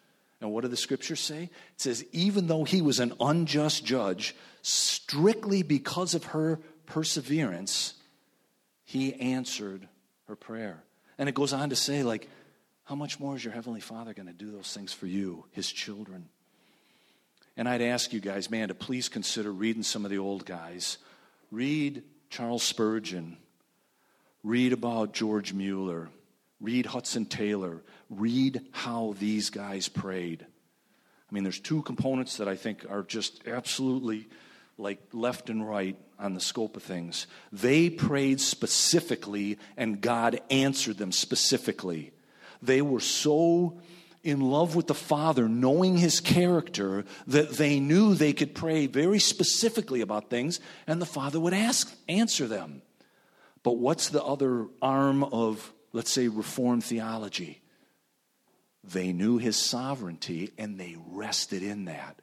and 0.41 0.51
what 0.51 0.61
did 0.61 0.71
the 0.71 0.77
scripture 0.77 1.15
say? 1.15 1.43
It 1.43 1.81
says, 1.81 2.05
even 2.11 2.47
though 2.47 2.65
he 2.65 2.81
was 2.81 2.99
an 2.99 3.13
unjust 3.19 3.85
judge, 3.85 4.35
strictly 4.61 5.63
because 5.63 6.13
of 6.13 6.25
her 6.25 6.59
perseverance, 6.85 7.93
he 8.83 9.13
answered 9.15 9.87
her 10.27 10.35
prayer. 10.35 10.83
And 11.17 11.29
it 11.29 11.35
goes 11.35 11.53
on 11.53 11.69
to 11.69 11.75
say, 11.75 12.03
like, 12.03 12.29
how 12.83 12.95
much 12.95 13.19
more 13.19 13.35
is 13.35 13.43
your 13.43 13.53
Heavenly 13.53 13.79
Father 13.79 14.13
going 14.13 14.27
to 14.27 14.33
do 14.33 14.51
those 14.51 14.71
things 14.71 14.93
for 14.93 15.07
you, 15.07 15.45
his 15.51 15.71
children? 15.71 16.29
And 17.57 17.69
I'd 17.69 17.81
ask 17.81 18.11
you 18.11 18.19
guys, 18.19 18.51
man, 18.51 18.67
to 18.67 18.75
please 18.75 19.07
consider 19.07 19.51
reading 19.51 19.83
some 19.83 20.03
of 20.03 20.11
the 20.11 20.17
old 20.17 20.45
guys. 20.45 20.97
Read 21.51 22.03
Charles 22.29 22.63
Spurgeon. 22.63 23.37
Read 24.43 24.73
about 24.73 25.13
George 25.13 25.53
Mueller. 25.53 26.09
Read 26.59 26.85
Hudson 26.85 27.25
Taylor. 27.25 27.81
Read 28.09 28.61
how 28.71 29.15
these 29.19 29.49
guys 29.49 29.87
prayed. 29.87 30.45
I 31.29 31.33
mean, 31.33 31.43
there's 31.43 31.59
two 31.59 31.81
components 31.81 32.37
that 32.37 32.47
I 32.47 32.55
think 32.55 32.85
are 32.89 33.03
just 33.03 33.47
absolutely 33.47 34.27
like 34.77 34.99
left 35.13 35.49
and 35.49 35.67
right 35.67 35.97
on 36.19 36.33
the 36.33 36.39
scope 36.39 36.75
of 36.75 36.83
things. 36.83 37.27
They 37.51 37.89
prayed 37.89 38.41
specifically, 38.41 39.57
and 39.77 40.01
God 40.01 40.41
answered 40.49 40.97
them 40.97 41.11
specifically. 41.11 42.11
They 42.61 42.81
were 42.81 42.99
so 42.99 43.79
in 44.25 44.41
love 44.41 44.75
with 44.75 44.87
the 44.87 44.93
Father, 44.93 45.47
knowing 45.47 45.97
His 45.97 46.19
character, 46.19 47.05
that 47.27 47.51
they 47.51 47.79
knew 47.79 48.13
they 48.13 48.33
could 48.33 48.55
pray 48.55 48.87
very 48.87 49.19
specifically 49.19 50.01
about 50.01 50.29
things, 50.29 50.59
and 50.87 51.01
the 51.01 51.05
Father 51.05 51.39
would 51.39 51.53
ask, 51.53 51.95
answer 52.09 52.47
them. 52.47 52.81
But 53.63 53.77
what's 53.77 54.09
the 54.09 54.23
other 54.23 54.67
arm 54.81 55.23
of, 55.23 55.73
let's 55.93 56.11
say, 56.11 56.27
Reformed 56.27 56.83
theology? 56.83 57.61
They 58.83 59.13
knew 59.13 59.37
his 59.37 59.57
sovereignty 59.57 60.51
and 60.57 60.79
they 60.79 60.95
rested 61.07 61.63
in 61.63 61.85
that. 61.85 62.19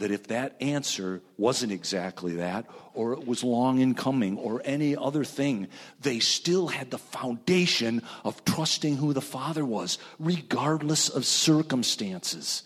That 0.00 0.10
if 0.10 0.28
that 0.28 0.56
answer 0.60 1.22
wasn't 1.38 1.72
exactly 1.72 2.36
that, 2.36 2.66
or 2.94 3.12
it 3.12 3.26
was 3.26 3.44
long 3.44 3.78
in 3.78 3.94
coming, 3.94 4.36
or 4.38 4.60
any 4.64 4.96
other 4.96 5.24
thing, 5.24 5.68
they 6.00 6.18
still 6.18 6.68
had 6.68 6.90
the 6.90 6.98
foundation 6.98 8.02
of 8.24 8.44
trusting 8.44 8.96
who 8.96 9.12
the 9.12 9.20
Father 9.20 9.64
was, 9.64 9.98
regardless 10.18 11.08
of 11.08 11.24
circumstances. 11.24 12.62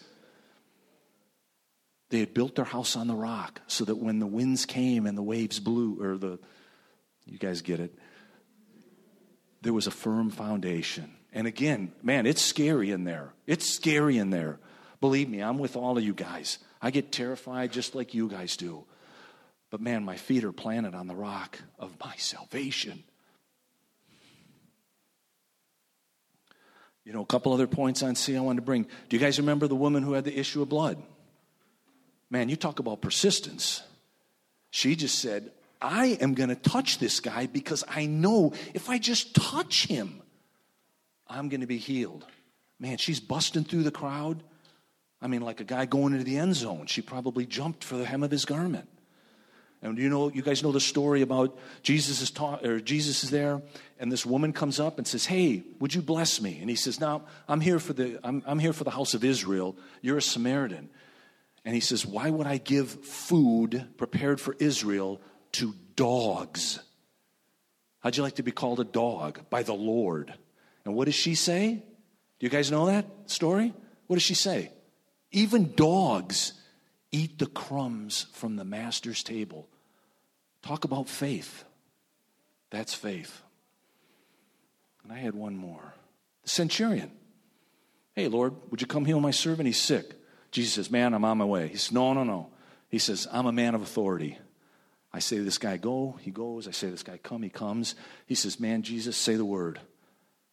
They 2.10 2.20
had 2.20 2.34
built 2.34 2.54
their 2.54 2.64
house 2.64 2.94
on 2.94 3.08
the 3.08 3.14
rock 3.14 3.60
so 3.66 3.84
that 3.84 3.96
when 3.96 4.20
the 4.20 4.26
winds 4.26 4.64
came 4.64 5.04
and 5.04 5.18
the 5.18 5.22
waves 5.22 5.58
blew, 5.58 6.00
or 6.00 6.16
the, 6.16 6.38
you 7.26 7.38
guys 7.38 7.62
get 7.62 7.80
it, 7.80 7.98
there 9.62 9.72
was 9.72 9.86
a 9.88 9.90
firm 9.90 10.30
foundation. 10.30 11.12
And 11.32 11.48
again, 11.48 11.92
man, 12.02 12.26
it's 12.26 12.42
scary 12.42 12.92
in 12.92 13.02
there. 13.02 13.34
It's 13.46 13.68
scary 13.68 14.18
in 14.18 14.30
there. 14.30 14.60
Believe 15.00 15.28
me, 15.28 15.40
I'm 15.40 15.58
with 15.58 15.74
all 15.74 15.98
of 15.98 16.04
you 16.04 16.14
guys. 16.14 16.58
I 16.84 16.90
get 16.90 17.10
terrified 17.10 17.72
just 17.72 17.94
like 17.94 18.12
you 18.12 18.28
guys 18.28 18.58
do. 18.58 18.84
But 19.70 19.80
man, 19.80 20.04
my 20.04 20.16
feet 20.16 20.44
are 20.44 20.52
planted 20.52 20.94
on 20.94 21.06
the 21.06 21.14
rock 21.14 21.58
of 21.78 21.90
my 21.98 22.14
salvation. 22.16 23.02
You 27.06 27.14
know, 27.14 27.22
a 27.22 27.26
couple 27.26 27.54
other 27.54 27.66
points 27.66 28.02
on 28.02 28.16
C 28.16 28.36
I 28.36 28.40
wanted 28.40 28.60
to 28.60 28.66
bring. 28.66 28.82
Do 29.08 29.16
you 29.16 29.18
guys 29.18 29.38
remember 29.38 29.66
the 29.66 29.74
woman 29.74 30.02
who 30.02 30.12
had 30.12 30.24
the 30.24 30.38
issue 30.38 30.60
of 30.60 30.68
blood? 30.68 31.02
Man, 32.28 32.50
you 32.50 32.56
talk 32.56 32.80
about 32.80 33.00
persistence. 33.00 33.82
She 34.70 34.94
just 34.94 35.18
said, 35.18 35.52
I 35.80 36.18
am 36.20 36.34
going 36.34 36.50
to 36.50 36.54
touch 36.54 36.98
this 36.98 37.20
guy 37.20 37.46
because 37.46 37.82
I 37.88 38.04
know 38.04 38.52
if 38.74 38.90
I 38.90 38.98
just 38.98 39.34
touch 39.34 39.86
him, 39.86 40.20
I'm 41.26 41.48
going 41.48 41.62
to 41.62 41.66
be 41.66 41.78
healed. 41.78 42.26
Man, 42.78 42.98
she's 42.98 43.20
busting 43.20 43.64
through 43.64 43.84
the 43.84 43.90
crowd. 43.90 44.42
I 45.24 45.26
mean, 45.26 45.40
like 45.40 45.60
a 45.60 45.64
guy 45.64 45.86
going 45.86 46.12
into 46.12 46.22
the 46.22 46.36
end 46.36 46.54
zone. 46.54 46.84
She 46.84 47.00
probably 47.00 47.46
jumped 47.46 47.82
for 47.82 47.96
the 47.96 48.04
hem 48.04 48.22
of 48.22 48.30
his 48.30 48.44
garment. 48.44 48.90
And 49.80 49.96
you 49.96 50.10
know, 50.10 50.30
you 50.30 50.42
guys 50.42 50.62
know 50.62 50.70
the 50.70 50.80
story 50.80 51.22
about 51.22 51.58
Jesus 51.82 52.20
is 52.20 52.30
taught, 52.30 52.64
or 52.64 52.78
Jesus 52.78 53.24
is 53.24 53.30
there, 53.30 53.62
and 53.98 54.12
this 54.12 54.26
woman 54.26 54.52
comes 54.52 54.78
up 54.78 54.98
and 54.98 55.06
says, 55.06 55.24
"Hey, 55.24 55.62
would 55.80 55.94
you 55.94 56.02
bless 56.02 56.42
me?" 56.42 56.58
And 56.60 56.68
he 56.68 56.76
says, 56.76 57.00
"No, 57.00 57.22
I'm 57.48 57.62
here 57.62 57.78
for 57.78 57.94
the 57.94 58.20
I'm, 58.22 58.42
I'm 58.44 58.58
here 58.58 58.74
for 58.74 58.84
the 58.84 58.90
house 58.90 59.14
of 59.14 59.24
Israel. 59.24 59.76
You're 60.02 60.18
a 60.18 60.22
Samaritan." 60.22 60.90
And 61.64 61.74
he 61.74 61.80
says, 61.80 62.04
"Why 62.04 62.28
would 62.28 62.46
I 62.46 62.58
give 62.58 62.90
food 62.90 63.86
prepared 63.96 64.42
for 64.42 64.54
Israel 64.58 65.22
to 65.52 65.74
dogs? 65.96 66.80
How'd 68.00 68.16
you 68.18 68.22
like 68.22 68.36
to 68.36 68.42
be 68.42 68.52
called 68.52 68.78
a 68.78 68.84
dog 68.84 69.40
by 69.48 69.62
the 69.62 69.74
Lord?" 69.74 70.34
And 70.84 70.94
what 70.94 71.06
does 71.06 71.14
she 71.14 71.34
say? 71.34 71.82
Do 72.38 72.46
you 72.46 72.50
guys 72.50 72.70
know 72.70 72.86
that 72.86 73.06
story? 73.26 73.72
What 74.06 74.16
does 74.16 74.22
she 74.22 74.34
say? 74.34 74.70
Even 75.34 75.74
dogs 75.74 76.52
eat 77.10 77.40
the 77.40 77.46
crumbs 77.46 78.26
from 78.34 78.54
the 78.54 78.64
master's 78.64 79.24
table. 79.24 79.68
Talk 80.62 80.84
about 80.84 81.08
faith. 81.08 81.64
That's 82.70 82.94
faith. 82.94 83.42
And 85.02 85.12
I 85.12 85.16
had 85.16 85.34
one 85.34 85.56
more. 85.56 85.92
The 86.44 86.50
centurion. 86.50 87.10
Hey, 88.14 88.28
Lord, 88.28 88.54
would 88.70 88.80
you 88.80 88.86
come 88.86 89.04
heal 89.04 89.18
my 89.18 89.32
servant? 89.32 89.66
He's 89.66 89.80
sick. 89.80 90.14
Jesus 90.52 90.74
says, 90.74 90.90
Man, 90.90 91.12
I'm 91.12 91.24
on 91.24 91.38
my 91.38 91.44
way. 91.44 91.66
He 91.66 91.78
says, 91.78 91.90
No, 91.90 92.12
no, 92.12 92.22
no. 92.22 92.50
He 92.88 93.00
says, 93.00 93.26
I'm 93.32 93.46
a 93.46 93.52
man 93.52 93.74
of 93.74 93.82
authority. 93.82 94.38
I 95.12 95.18
say 95.18 95.38
to 95.38 95.42
this 95.42 95.58
guy, 95.58 95.78
Go. 95.78 96.16
He 96.20 96.30
goes. 96.30 96.68
I 96.68 96.70
say 96.70 96.86
to 96.86 96.92
this 96.92 97.02
guy, 97.02 97.18
Come. 97.18 97.42
He 97.42 97.50
comes. 97.50 97.96
He 98.26 98.36
says, 98.36 98.60
Man, 98.60 98.82
Jesus, 98.82 99.16
say 99.16 99.34
the 99.34 99.44
word. 99.44 99.80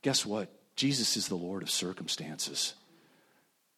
Guess 0.02 0.26
what? 0.26 0.50
Jesus 0.76 1.18
is 1.18 1.28
the 1.28 1.36
Lord 1.36 1.62
of 1.62 1.70
circumstances. 1.70 2.74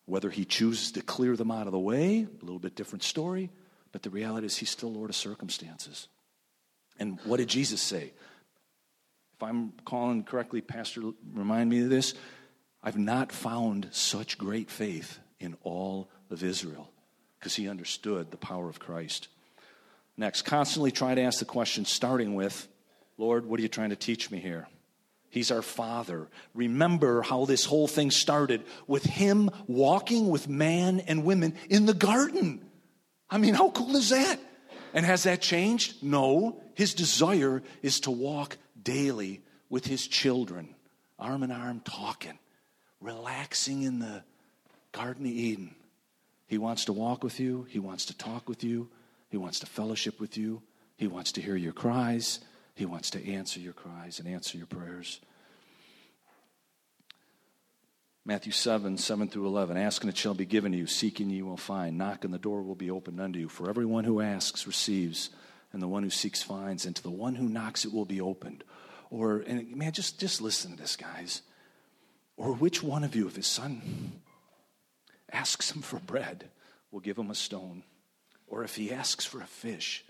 Whether 0.05 0.29
he 0.29 0.45
chooses 0.45 0.91
to 0.93 1.01
clear 1.01 1.35
them 1.35 1.51
out 1.51 1.65
of 1.65 1.71
the 1.71 1.79
way, 1.79 2.27
a 2.41 2.45
little 2.45 2.59
bit 2.59 2.75
different 2.75 3.03
story, 3.03 3.51
but 3.91 4.03
the 4.03 4.09
reality 4.09 4.45
is 4.45 4.57
he's 4.57 4.69
still 4.69 4.91
Lord 4.91 5.09
of 5.09 5.15
circumstances. 5.15 6.07
And 6.99 7.19
what 7.23 7.37
did 7.37 7.47
Jesus 7.47 7.81
say? 7.81 8.13
If 9.35 9.43
I'm 9.43 9.73
calling 9.85 10.23
correctly, 10.23 10.61
Pastor, 10.61 11.01
remind 11.33 11.69
me 11.69 11.83
of 11.83 11.89
this. 11.89 12.13
I've 12.83 12.97
not 12.97 13.31
found 13.31 13.87
such 13.91 14.37
great 14.37 14.69
faith 14.69 15.19
in 15.39 15.55
all 15.63 16.09
of 16.29 16.43
Israel 16.43 16.89
because 17.39 17.55
he 17.55 17.69
understood 17.69 18.29
the 18.29 18.37
power 18.37 18.69
of 18.69 18.79
Christ. 18.79 19.29
Next, 20.17 20.43
constantly 20.43 20.91
try 20.91 21.15
to 21.15 21.21
ask 21.21 21.39
the 21.39 21.45
question, 21.45 21.85
starting 21.85 22.35
with, 22.35 22.67
Lord, 23.17 23.45
what 23.45 23.59
are 23.59 23.63
you 23.63 23.69
trying 23.69 23.89
to 23.89 23.95
teach 23.95 24.29
me 24.29 24.39
here? 24.39 24.67
He's 25.33 25.49
our 25.49 25.63
Father. 25.63 26.27
Remember 26.53 27.23
how 27.23 27.45
this 27.45 27.65
whole 27.65 27.87
thing 27.87 28.11
started 28.11 28.63
with 28.85 29.03
Him 29.03 29.49
walking 29.65 30.29
with 30.29 30.47
man 30.47 30.99
and 30.99 31.25
women 31.25 31.55
in 31.71 31.87
the 31.87 31.95
garden. 31.95 32.63
I 33.31 33.39
mean, 33.39 33.55
how 33.55 33.71
cool 33.71 33.95
is 33.95 34.09
that? 34.11 34.39
And 34.93 35.03
has 35.03 35.23
that 35.23 35.41
changed? 35.41 36.03
No. 36.03 36.61
His 36.75 36.93
desire 36.93 37.63
is 37.81 38.01
to 38.01 38.11
walk 38.11 38.57
daily 38.79 39.41
with 39.71 39.87
His 39.87 40.05
children, 40.05 40.75
arm 41.17 41.41
in 41.41 41.49
arm, 41.49 41.79
talking, 41.79 42.37
relaxing 43.01 43.81
in 43.81 43.97
the 43.97 44.23
Garden 44.91 45.25
of 45.25 45.31
Eden. 45.31 45.73
He 46.45 46.59
wants 46.59 46.85
to 46.85 46.93
walk 46.93 47.23
with 47.23 47.39
you, 47.39 47.65
He 47.71 47.79
wants 47.79 48.05
to 48.05 48.15
talk 48.15 48.47
with 48.47 48.63
you, 48.63 48.87
He 49.31 49.37
wants 49.37 49.61
to 49.61 49.65
fellowship 49.65 50.19
with 50.19 50.37
you, 50.37 50.61
He 50.95 51.07
wants 51.07 51.31
to 51.31 51.41
hear 51.41 51.55
your 51.55 51.73
cries. 51.73 52.39
He 52.75 52.85
wants 52.85 53.11
to 53.11 53.31
answer 53.31 53.59
your 53.59 53.73
cries 53.73 54.19
and 54.19 54.27
answer 54.27 54.57
your 54.57 54.67
prayers. 54.67 55.19
Matthew 58.25 58.53
7, 58.53 58.97
7 58.97 59.27
through 59.27 59.47
11. 59.47 59.75
Ask 59.75 60.01
and 60.01 60.09
it 60.09 60.17
shall 60.17 60.33
be 60.33 60.45
given 60.45 60.71
to 60.71 60.77
you. 60.77 60.87
Seek 60.87 61.19
and 61.19 61.31
you 61.31 61.45
will 61.45 61.57
find. 61.57 61.97
Knock 61.97 62.23
and 62.23 62.33
the 62.33 62.39
door 62.39 62.61
will 62.61 62.75
be 62.75 62.89
opened 62.89 63.19
unto 63.19 63.37
you. 63.37 63.49
For 63.49 63.69
everyone 63.69 64.05
who 64.05 64.21
asks 64.21 64.65
receives, 64.65 65.29
and 65.73 65.81
the 65.81 65.87
one 65.87 66.03
who 66.03 66.09
seeks 66.09 66.41
finds, 66.41 66.85
and 66.85 66.95
to 66.95 67.03
the 67.03 67.09
one 67.09 67.35
who 67.35 67.49
knocks 67.49 67.83
it 67.83 67.91
will 67.91 68.05
be 68.05 68.21
opened. 68.21 68.63
Or, 69.09 69.43
and 69.45 69.75
man, 69.75 69.91
just, 69.91 70.19
just 70.19 70.41
listen 70.41 70.71
to 70.71 70.77
this, 70.77 70.95
guys. 70.95 71.41
Or 72.37 72.53
which 72.53 72.81
one 72.81 73.03
of 73.03 73.15
you, 73.15 73.27
if 73.27 73.35
his 73.35 73.47
son 73.47 74.21
asks 75.31 75.71
him 75.71 75.81
for 75.81 75.99
bread, 75.99 76.49
will 76.91 77.01
give 77.01 77.17
him 77.17 77.29
a 77.29 77.35
stone? 77.35 77.83
Or 78.47 78.63
if 78.63 78.75
he 78.75 78.91
asks 78.91 79.25
for 79.25 79.41
a 79.41 79.47
fish, 79.47 80.05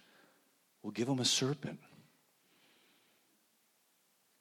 will 0.84 0.92
give 0.92 1.08
him 1.08 1.20
a 1.20 1.26
serpent? 1.26 1.80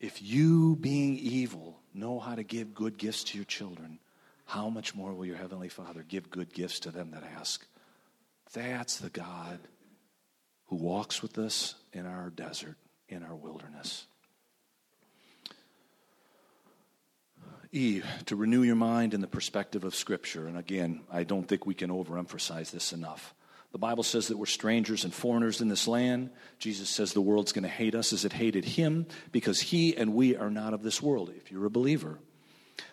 If 0.03 0.21
you, 0.21 0.75
being 0.81 1.17
evil, 1.17 1.79
know 1.95 2.19
how 2.19 2.35
to 2.35 2.43
give 2.43 2.75
good 2.75 2.99
gifts 2.99 3.23
to 3.25 3.38
your 3.38 3.45
children, 3.45 4.01
how 4.47 4.69
much 4.69 4.97
more 4.97 5.15
will 5.15 5.25
your 5.25 5.37
Heavenly 5.37 5.69
Father 5.69 6.05
give 6.07 6.29
good 6.29 6.53
gifts 6.53 6.81
to 6.81 6.91
them 6.91 7.12
that 7.12 7.23
ask? 7.38 7.65
That's 8.53 8.99
the 8.99 9.11
God 9.11 9.61
who 10.67 10.77
walks 10.77 11.23
with 11.23 11.38
us 11.38 11.77
in 11.93 12.05
our 12.05 12.31
desert, 12.31 12.75
in 13.09 13.23
our 13.23 13.37
wilderness. 13.37 14.07
E, 17.71 18.03
to 18.27 18.35
renew 18.35 18.62
your 18.62 18.77
mind 18.77 19.15
in 19.15 19.21
the 19.21 19.29
perspective 19.29 19.85
of 19.85 19.95
Scripture. 19.95 20.49
And 20.49 20.59
again, 20.59 21.03
I 21.12 21.23
don't 21.23 21.47
think 21.47 21.65
we 21.65 21.75
can 21.75 21.91
overemphasize 21.91 22.73
this 22.73 22.93
enough. 22.93 23.35
The 23.72 23.78
Bible 23.78 24.02
says 24.02 24.28
that 24.28 24.37
we're 24.37 24.46
strangers 24.46 25.04
and 25.04 25.14
foreigners 25.14 25.62
in 25.62 25.68
this 25.68 25.88
land. 25.88 26.30
Jesus 26.58 26.90
says 26.90 27.12
the 27.12 27.22
world's 27.22 27.52
going 27.52 27.62
to 27.62 27.68
hate 27.68 27.94
us 27.94 28.12
as 28.12 28.24
it 28.26 28.32
hated 28.32 28.66
him 28.66 29.06
because 29.32 29.61
he 29.61 29.96
and 29.96 30.14
we 30.14 30.37
are 30.37 30.50
not 30.50 30.74
of 30.74 30.82
this 30.82 31.02
world, 31.02 31.32
if 31.35 31.50
you're 31.50 31.64
a 31.64 31.70
believer. 31.70 32.18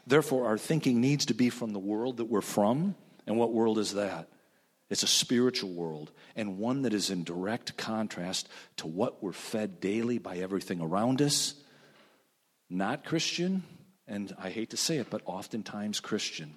Therefore, 0.07 0.47
our 0.47 0.57
thinking 0.57 1.01
needs 1.01 1.25
to 1.27 1.33
be 1.33 1.49
from 1.49 1.73
the 1.73 1.79
world 1.79 2.17
that 2.17 2.25
we're 2.25 2.41
from. 2.41 2.95
And 3.27 3.37
what 3.37 3.53
world 3.53 3.77
is 3.77 3.93
that? 3.93 4.29
It's 4.89 5.03
a 5.03 5.07
spiritual 5.07 5.71
world 5.71 6.11
and 6.35 6.57
one 6.57 6.83
that 6.83 6.93
is 6.93 7.09
in 7.09 7.23
direct 7.23 7.77
contrast 7.77 8.49
to 8.77 8.87
what 8.87 9.21
we're 9.21 9.33
fed 9.33 9.79
daily 9.79 10.17
by 10.17 10.37
everything 10.37 10.81
around 10.81 11.21
us. 11.21 11.53
Not 12.69 13.05
Christian, 13.05 13.63
and 14.07 14.33
I 14.41 14.49
hate 14.49 14.71
to 14.71 14.77
say 14.77 14.97
it, 14.97 15.09
but 15.09 15.21
oftentimes 15.25 15.99
Christian. 15.99 16.55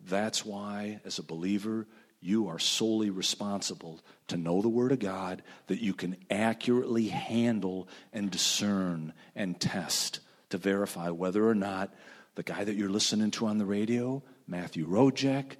That's 0.00 0.44
why, 0.44 1.00
as 1.04 1.18
a 1.18 1.22
believer, 1.22 1.86
you 2.20 2.48
are 2.48 2.58
solely 2.58 3.10
responsible 3.10 4.00
to 4.28 4.36
know 4.36 4.62
the 4.62 4.68
Word 4.68 4.92
of 4.92 4.98
God 4.98 5.42
that 5.66 5.80
you 5.80 5.94
can 5.94 6.16
accurately 6.30 7.08
handle 7.08 7.88
and 8.12 8.30
discern 8.30 9.12
and 9.34 9.60
test 9.60 10.20
to 10.50 10.58
verify 10.58 11.10
whether 11.10 11.46
or 11.46 11.54
not 11.54 11.94
the 12.34 12.42
guy 12.42 12.64
that 12.64 12.74
you're 12.74 12.88
listening 12.88 13.30
to 13.32 13.46
on 13.46 13.58
the 13.58 13.64
radio, 13.64 14.22
Matthew 14.46 14.86
Rojek, 14.86 15.56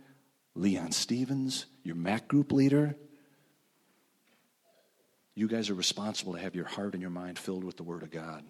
Leon 0.55 0.92
Stevens, 0.92 1.66
your 1.83 1.97
Mac 1.97 2.29
group 2.29 2.53
leader, 2.53 2.97
you 5.35 5.49
guys 5.49 5.69
are 5.69 5.75
responsible 5.75 6.33
to 6.33 6.40
have 6.40 6.55
your 6.55 6.64
heart 6.64 6.95
and 6.95 7.03
your 7.03 7.11
mind 7.11 7.38
filled 7.38 7.62
with 7.62 7.77
the 7.77 7.83
Word 7.83 8.03
of 8.03 8.11
God. 8.11 8.42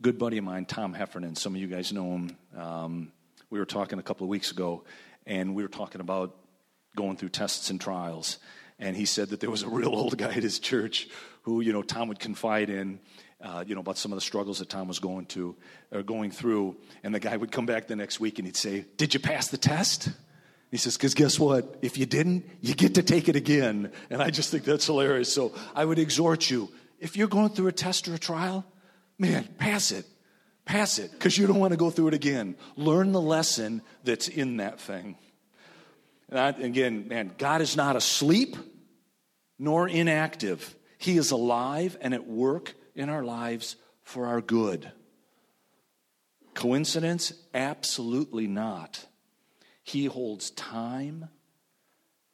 Good 0.00 0.18
buddy 0.18 0.38
of 0.38 0.44
mine, 0.44 0.64
Tom 0.64 0.94
Heffernan. 0.94 1.36
Some 1.36 1.54
of 1.54 1.60
you 1.60 1.66
guys 1.66 1.92
know 1.92 2.12
him. 2.12 2.36
Um, 2.56 3.12
we 3.50 3.58
were 3.58 3.66
talking 3.66 3.98
a 3.98 4.02
couple 4.02 4.24
of 4.24 4.30
weeks 4.30 4.50
ago, 4.50 4.84
and 5.26 5.54
we 5.54 5.62
were 5.62 5.68
talking 5.68 6.00
about 6.00 6.36
going 6.96 7.16
through 7.16 7.28
tests 7.28 7.68
and 7.68 7.80
trials. 7.80 8.38
And 8.78 8.96
he 8.96 9.04
said 9.04 9.28
that 9.28 9.40
there 9.40 9.50
was 9.50 9.62
a 9.62 9.68
real 9.68 9.94
old 9.94 10.16
guy 10.16 10.32
at 10.32 10.42
his 10.42 10.58
church 10.58 11.08
who, 11.42 11.60
you 11.60 11.72
know, 11.72 11.82
Tom 11.82 12.08
would 12.08 12.18
confide 12.18 12.70
in, 12.70 12.98
uh, 13.42 13.62
you 13.66 13.74
know, 13.74 13.82
about 13.82 13.98
some 13.98 14.10
of 14.10 14.16
the 14.16 14.22
struggles 14.22 14.60
that 14.60 14.70
Tom 14.70 14.88
was 14.88 15.00
going 15.00 15.26
to 15.26 15.54
or 15.92 16.02
going 16.02 16.30
through. 16.30 16.76
And 17.02 17.14
the 17.14 17.20
guy 17.20 17.36
would 17.36 17.52
come 17.52 17.66
back 17.66 17.86
the 17.86 17.96
next 17.96 18.20
week 18.20 18.38
and 18.38 18.46
he'd 18.46 18.56
say, 18.56 18.86
"Did 18.96 19.12
you 19.12 19.20
pass 19.20 19.48
the 19.48 19.58
test?" 19.58 20.10
He 20.70 20.76
says, 20.76 20.96
because 20.96 21.14
guess 21.14 21.36
what? 21.36 21.78
If 21.82 21.98
you 21.98 22.06
didn't, 22.06 22.48
you 22.60 22.74
get 22.74 22.94
to 22.94 23.02
take 23.02 23.28
it 23.28 23.34
again. 23.34 23.90
And 24.08 24.22
I 24.22 24.30
just 24.30 24.52
think 24.52 24.62
that's 24.62 24.86
hilarious. 24.86 25.32
So 25.32 25.52
I 25.74 25.84
would 25.84 25.98
exhort 25.98 26.48
you 26.48 26.70
if 27.00 27.16
you're 27.16 27.26
going 27.26 27.48
through 27.48 27.66
a 27.66 27.72
test 27.72 28.06
or 28.06 28.14
a 28.14 28.18
trial, 28.20 28.64
man, 29.20 29.48
pass 29.58 29.92
it. 29.92 30.06
Pass 30.64 30.98
it, 30.98 31.10
because 31.10 31.36
you 31.36 31.46
don't 31.46 31.58
want 31.58 31.72
to 31.72 31.76
go 31.76 31.90
through 31.90 32.08
it 32.08 32.14
again. 32.14 32.54
Learn 32.76 33.10
the 33.12 33.20
lesson 33.20 33.82
that's 34.04 34.28
in 34.28 34.58
that 34.58 34.80
thing. 34.80 35.16
And 36.28 36.38
I, 36.38 36.48
again, 36.50 37.08
man, 37.08 37.32
God 37.38 37.60
is 37.60 37.76
not 37.76 37.96
asleep 37.96 38.56
nor 39.58 39.88
inactive. 39.88 40.76
He 40.98 41.16
is 41.16 41.32
alive 41.32 41.96
and 42.00 42.14
at 42.14 42.26
work 42.26 42.74
in 42.94 43.08
our 43.08 43.24
lives 43.24 43.74
for 44.02 44.26
our 44.26 44.40
good. 44.40 44.92
Coincidence? 46.54 47.32
Absolutely 47.52 48.46
not. 48.46 49.04
He 49.82 50.04
holds 50.04 50.50
time, 50.50 51.30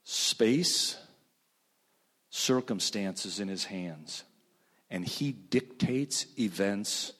space, 0.05 0.99
circumstances 2.29 3.40
in 3.40 3.49
his 3.49 3.64
hands 3.64 4.25
and 4.90 5.07
he 5.07 5.33
dictates 5.33 6.27
events 6.38 7.12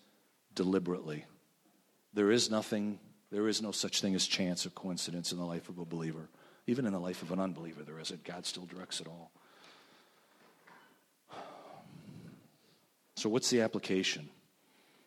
deliberately. 0.55 1.25
There 2.15 2.31
is 2.31 2.51
nothing, 2.51 2.99
there 3.31 3.49
is 3.49 3.61
no 3.61 3.73
such 3.73 4.01
thing 4.01 4.15
as 4.15 4.27
chance 4.27 4.67
or 4.67 4.71
coincidence 4.71 5.33
in 5.33 5.39
the 5.39 5.45
life 5.45 5.69
of 5.69 5.79
a 5.79 5.85
believer. 5.85 6.29
Even 6.67 6.87
in 6.87 6.93
the 6.93 7.01
life 7.01 7.23
of 7.23 7.31
an 7.31 7.39
unbeliever, 7.39 7.83
there 7.83 8.01
isn't. 8.01 8.25
God 8.25 8.47
still 8.47 8.67
directs 8.67 9.01
it 9.01 9.07
all. 9.07 9.31
So, 13.17 13.29
what's 13.29 13.51
the 13.51 13.61
application? 13.61 14.29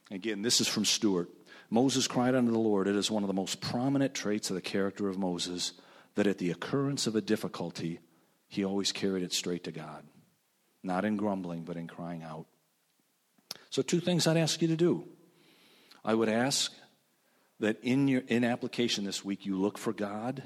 Again, 0.09 0.41
this 0.41 0.61
is 0.61 0.67
from 0.67 0.85
Stuart. 0.85 1.29
Moses 1.69 2.07
cried 2.07 2.33
unto 2.33 2.51
the 2.51 2.57
Lord. 2.57 2.87
It 2.87 2.95
is 2.95 3.11
one 3.11 3.23
of 3.23 3.27
the 3.27 3.33
most 3.33 3.61
prominent 3.61 4.15
traits 4.15 4.49
of 4.49 4.55
the 4.55 4.61
character 4.61 5.07
of 5.07 5.19
Moses 5.19 5.73
that 6.15 6.25
at 6.25 6.39
the 6.39 6.49
occurrence 6.49 7.05
of 7.05 7.15
a 7.15 7.21
difficulty, 7.21 7.99
he 8.47 8.63
always 8.63 8.91
carried 8.91 9.23
it 9.23 9.33
straight 9.33 9.65
to 9.65 9.71
God 9.71 10.03
not 10.83 11.05
in 11.05 11.17
grumbling, 11.17 11.63
but 11.63 11.77
in 11.77 11.87
crying 11.87 12.23
out. 12.23 12.45
So, 13.69 13.81
two 13.81 13.99
things 13.99 14.27
I'd 14.27 14.37
ask 14.37 14.61
you 14.61 14.67
to 14.69 14.75
do. 14.75 15.05
I 16.03 16.13
would 16.13 16.29
ask 16.29 16.73
that 17.59 17.77
in 17.83 18.07
your 18.07 18.21
in 18.27 18.43
application 18.43 19.03
this 19.03 19.23
week 19.23 19.45
you 19.45 19.57
look 19.57 19.77
for 19.77 19.93
God 19.93 20.43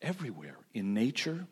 everywhere 0.00 0.58
in 0.74 0.94
nature, 0.94 1.46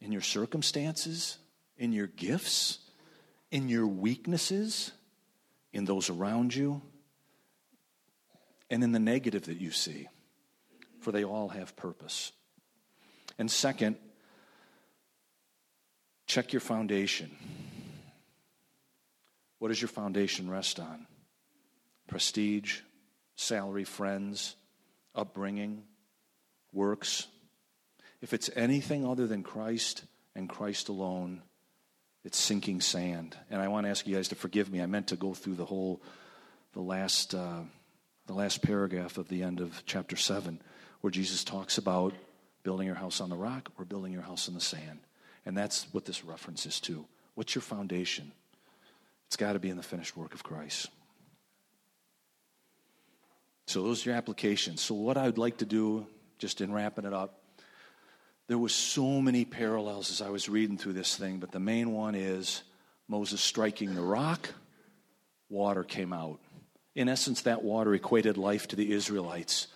in 0.00 0.12
your 0.12 0.20
circumstances, 0.20 1.38
in 1.76 1.92
your 1.92 2.06
gifts, 2.06 2.78
in 3.50 3.68
your 3.68 3.86
weaknesses, 3.86 4.92
in 5.72 5.84
those 5.84 6.10
around 6.10 6.54
you, 6.54 6.82
and 8.70 8.84
in 8.84 8.92
the 8.92 8.98
negative 8.98 9.46
that 9.46 9.58
you 9.58 9.70
see, 9.70 10.08
for 11.00 11.12
they 11.12 11.24
all 11.24 11.48
have 11.48 11.76
purpose. 11.76 12.32
And 13.38 13.50
second, 13.50 13.96
Check 16.28 16.52
your 16.52 16.60
foundation. 16.60 17.30
What 19.58 19.68
does 19.68 19.80
your 19.82 19.88
foundation 19.88 20.48
rest 20.48 20.78
on? 20.78 21.06
Prestige, 22.06 22.80
salary, 23.34 23.84
friends, 23.84 24.54
upbringing, 25.14 25.82
works. 26.72 27.26
If 28.20 28.32
it's 28.32 28.50
anything 28.54 29.06
other 29.06 29.26
than 29.26 29.42
Christ 29.42 30.04
and 30.36 30.48
Christ 30.48 30.88
alone, 30.88 31.42
It's 32.24 32.36
sinking 32.36 32.82
sand. 32.82 33.36
And 33.48 33.62
I 33.62 33.68
want 33.68 33.86
to 33.86 33.90
ask 33.90 34.06
you 34.06 34.14
guys 34.14 34.28
to 34.28 34.34
forgive 34.34 34.70
me. 34.70 34.82
I 34.82 34.86
meant 34.86 35.06
to 35.08 35.16
go 35.16 35.32
through 35.32 35.54
the 35.54 35.64
whole, 35.64 36.02
the 36.74 36.82
last, 36.82 37.34
uh, 37.34 37.60
the 38.26 38.34
last 38.34 38.60
paragraph 38.60 39.16
of 39.16 39.28
the 39.28 39.42
end 39.42 39.60
of 39.60 39.82
chapter 39.86 40.16
7, 40.16 40.60
where 41.00 41.10
Jesus 41.10 41.42
talks 41.42 41.78
about 41.78 42.12
building 42.64 42.86
your 42.86 42.96
house 42.96 43.22
on 43.22 43.30
the 43.30 43.36
rock 43.36 43.70
or 43.78 43.86
building 43.86 44.12
your 44.12 44.22
house 44.22 44.46
on 44.48 44.54
the 44.54 44.60
sand. 44.60 44.98
And 45.48 45.56
that's 45.56 45.86
what 45.92 46.04
this 46.04 46.26
reference 46.26 46.66
is 46.66 46.78
to. 46.80 47.06
What's 47.34 47.54
your 47.54 47.62
foundation? 47.62 48.32
It's 49.28 49.36
got 49.36 49.54
to 49.54 49.58
be 49.58 49.70
in 49.70 49.78
the 49.78 49.82
finished 49.82 50.14
work 50.14 50.34
of 50.34 50.44
Christ. 50.44 50.90
So 53.66 53.82
those 53.82 54.04
are 54.04 54.10
your 54.10 54.18
applications. 54.18 54.82
So 54.82 54.94
what 54.94 55.16
I'd 55.16 55.38
like 55.38 55.56
to 55.58 55.64
do, 55.64 56.06
just 56.36 56.60
in 56.60 56.70
wrapping 56.70 57.06
it 57.06 57.14
up, 57.14 57.40
there 58.48 58.58
was 58.58 58.74
so 58.74 59.22
many 59.22 59.46
parallels 59.46 60.10
as 60.10 60.20
I 60.20 60.28
was 60.28 60.50
reading 60.50 60.76
through 60.76 60.92
this 60.92 61.16
thing, 61.16 61.38
but 61.38 61.50
the 61.50 61.60
main 61.60 61.92
one 61.92 62.14
is 62.14 62.62
Moses 63.08 63.40
striking 63.40 63.94
the 63.94 64.02
rock, 64.02 64.50
water 65.48 65.82
came 65.82 66.12
out. 66.12 66.40
In 66.94 67.08
essence, 67.08 67.40
that 67.42 67.64
water 67.64 67.94
equated 67.94 68.36
life 68.36 68.68
to 68.68 68.76
the 68.76 68.92
Israelites. 68.92 69.68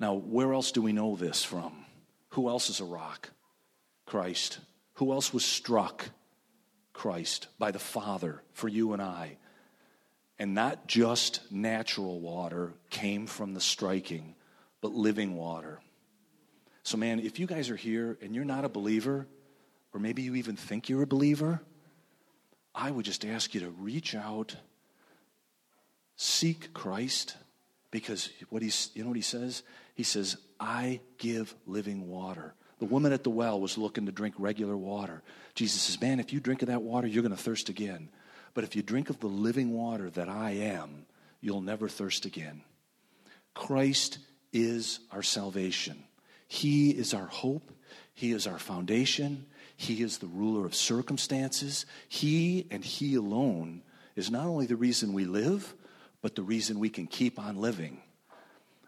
Now, 0.00 0.14
where 0.14 0.52
else 0.52 0.72
do 0.72 0.82
we 0.82 0.92
know 0.92 1.14
this 1.14 1.44
from? 1.44 1.84
Who 2.30 2.48
else 2.48 2.68
is 2.68 2.80
a 2.80 2.84
rock? 2.84 3.30
Christ. 4.06 4.58
Who 4.94 5.12
else 5.12 5.32
was 5.32 5.44
struck? 5.44 6.10
Christ 6.92 7.48
by 7.58 7.72
the 7.72 7.78
Father 7.78 8.42
for 8.52 8.68
you 8.68 8.92
and 8.92 9.02
I. 9.02 9.36
And 10.38 10.54
not 10.54 10.86
just 10.86 11.40
natural 11.50 12.20
water 12.20 12.72
came 12.90 13.26
from 13.26 13.54
the 13.54 13.60
striking, 13.60 14.34
but 14.80 14.92
living 14.92 15.36
water. 15.36 15.80
So, 16.82 16.96
man, 16.96 17.20
if 17.20 17.38
you 17.38 17.46
guys 17.46 17.70
are 17.70 17.76
here 17.76 18.18
and 18.22 18.34
you're 18.34 18.44
not 18.44 18.64
a 18.64 18.68
believer, 18.68 19.26
or 19.92 20.00
maybe 20.00 20.22
you 20.22 20.34
even 20.36 20.56
think 20.56 20.88
you're 20.88 21.02
a 21.02 21.06
believer, 21.06 21.60
I 22.74 22.90
would 22.90 23.04
just 23.04 23.24
ask 23.24 23.54
you 23.54 23.60
to 23.60 23.70
reach 23.70 24.14
out, 24.14 24.56
seek 26.16 26.72
Christ, 26.72 27.36
because 27.90 28.28
what 28.50 28.62
he's, 28.62 28.90
you 28.94 29.02
know 29.02 29.10
what 29.10 29.16
he 29.16 29.22
says? 29.22 29.62
He 29.94 30.02
says, 30.02 30.36
I 30.58 31.00
give 31.18 31.54
living 31.66 32.08
water. 32.08 32.54
The 32.84 32.90
woman 32.90 33.14
at 33.14 33.24
the 33.24 33.30
well 33.30 33.58
was 33.58 33.78
looking 33.78 34.04
to 34.04 34.12
drink 34.12 34.34
regular 34.36 34.76
water. 34.76 35.22
Jesus 35.54 35.80
says, 35.80 35.98
Man, 36.02 36.20
if 36.20 36.34
you 36.34 36.38
drink 36.38 36.60
of 36.60 36.68
that 36.68 36.82
water, 36.82 37.06
you're 37.06 37.22
going 37.22 37.34
to 37.34 37.42
thirst 37.42 37.70
again. 37.70 38.10
But 38.52 38.64
if 38.64 38.76
you 38.76 38.82
drink 38.82 39.08
of 39.08 39.20
the 39.20 39.26
living 39.26 39.70
water 39.70 40.10
that 40.10 40.28
I 40.28 40.50
am, 40.50 41.06
you'll 41.40 41.62
never 41.62 41.88
thirst 41.88 42.26
again. 42.26 42.60
Christ 43.54 44.18
is 44.52 45.00
our 45.10 45.22
salvation. 45.22 46.04
He 46.46 46.90
is 46.90 47.14
our 47.14 47.24
hope. 47.24 47.72
He 48.12 48.32
is 48.32 48.46
our 48.46 48.58
foundation. 48.58 49.46
He 49.78 50.02
is 50.02 50.18
the 50.18 50.26
ruler 50.26 50.66
of 50.66 50.74
circumstances. 50.74 51.86
He 52.06 52.66
and 52.70 52.84
He 52.84 53.14
alone 53.14 53.80
is 54.14 54.30
not 54.30 54.44
only 54.44 54.66
the 54.66 54.76
reason 54.76 55.14
we 55.14 55.24
live, 55.24 55.74
but 56.20 56.34
the 56.34 56.42
reason 56.42 56.78
we 56.78 56.90
can 56.90 57.06
keep 57.06 57.38
on 57.38 57.56
living. 57.56 58.02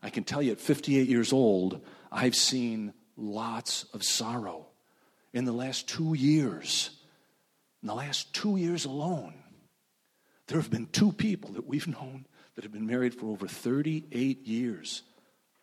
I 0.02 0.10
can 0.10 0.22
tell 0.22 0.42
you 0.42 0.52
at 0.52 0.60
58 0.60 1.08
years 1.08 1.32
old, 1.32 1.80
I've 2.12 2.34
seen 2.34 2.92
lots 3.16 3.84
of 3.92 4.02
sorrow. 4.02 4.66
In 5.32 5.44
the 5.44 5.52
last 5.52 5.88
two 5.88 6.14
years, 6.14 6.90
in 7.82 7.88
the 7.88 7.94
last 7.94 8.32
two 8.32 8.56
years 8.56 8.84
alone, 8.84 9.34
there 10.46 10.60
have 10.60 10.70
been 10.70 10.86
two 10.86 11.12
people 11.12 11.50
that 11.52 11.66
we've 11.66 11.86
known 11.88 12.26
that 12.54 12.64
have 12.64 12.72
been 12.72 12.86
married 12.86 13.14
for 13.14 13.26
over 13.26 13.46
38 13.46 14.46
years, 14.46 15.02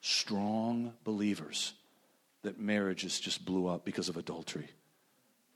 strong 0.01 0.93
believers, 1.03 1.73
that 2.43 2.59
marriages 2.59 3.19
just 3.19 3.45
blew 3.45 3.67
up 3.67 3.85
because 3.85 4.09
of 4.09 4.17
adultery. 4.17 4.69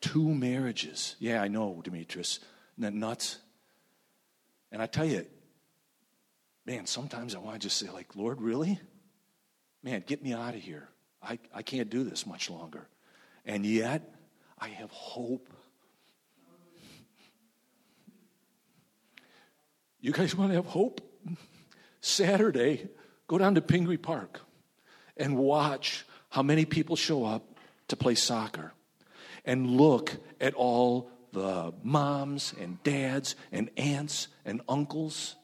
Two 0.02 0.34
marriages. 0.34 1.16
Yeah, 1.20 1.42
I 1.42 1.48
know, 1.48 1.82
Demetrius. 1.84 2.40
That 2.78 2.94
nuts? 2.94 3.40
And 4.72 4.82
I 4.82 4.86
tell 4.86 5.06
you, 5.06 5.26
man, 6.66 6.86
sometimes 6.86 7.36
I 7.36 7.40
want 7.40 7.54
to 7.54 7.60
just 7.60 7.78
say, 7.78 7.90
like, 7.90 8.16
Lord, 8.16 8.42
really? 8.42 8.80
Man, 9.84 10.04
get 10.06 10.24
me 10.24 10.34
out 10.34 10.56
of 10.56 10.62
here. 10.62 10.88
I, 11.28 11.40
I 11.54 11.62
can't 11.62 11.90
do 11.90 12.04
this 12.04 12.26
much 12.26 12.50
longer. 12.50 12.88
And 13.46 13.66
yet, 13.66 14.14
I 14.58 14.70
have 14.70 14.92
hope. 14.92 15.50
You 20.00 20.12
guys 20.12 20.36
want 20.36 20.52
to 20.52 20.56
have 20.56 20.66
hope? 20.66 21.02
Saturday, 22.00 22.88
go 23.28 23.38
down 23.38 23.56
to 23.56 23.62
Pingree 23.62 23.98
Park 23.98 24.42
and 25.18 25.36
watch 25.36 26.06
how 26.30 26.44
many 26.44 26.66
people 26.66 26.96
show 26.96 27.26
up 27.26 27.60
to 27.90 27.96
play 27.96 28.16
soccer 28.16 28.74
and 29.44 29.68
look 29.68 30.14
at 30.40 30.54
all 30.54 31.10
the 31.34 31.74
moms 31.84 32.54
and 32.60 32.82
dads 32.84 33.36
and 33.52 33.70
aunts 33.76 34.28
and 34.46 34.62
uncles 34.70 35.36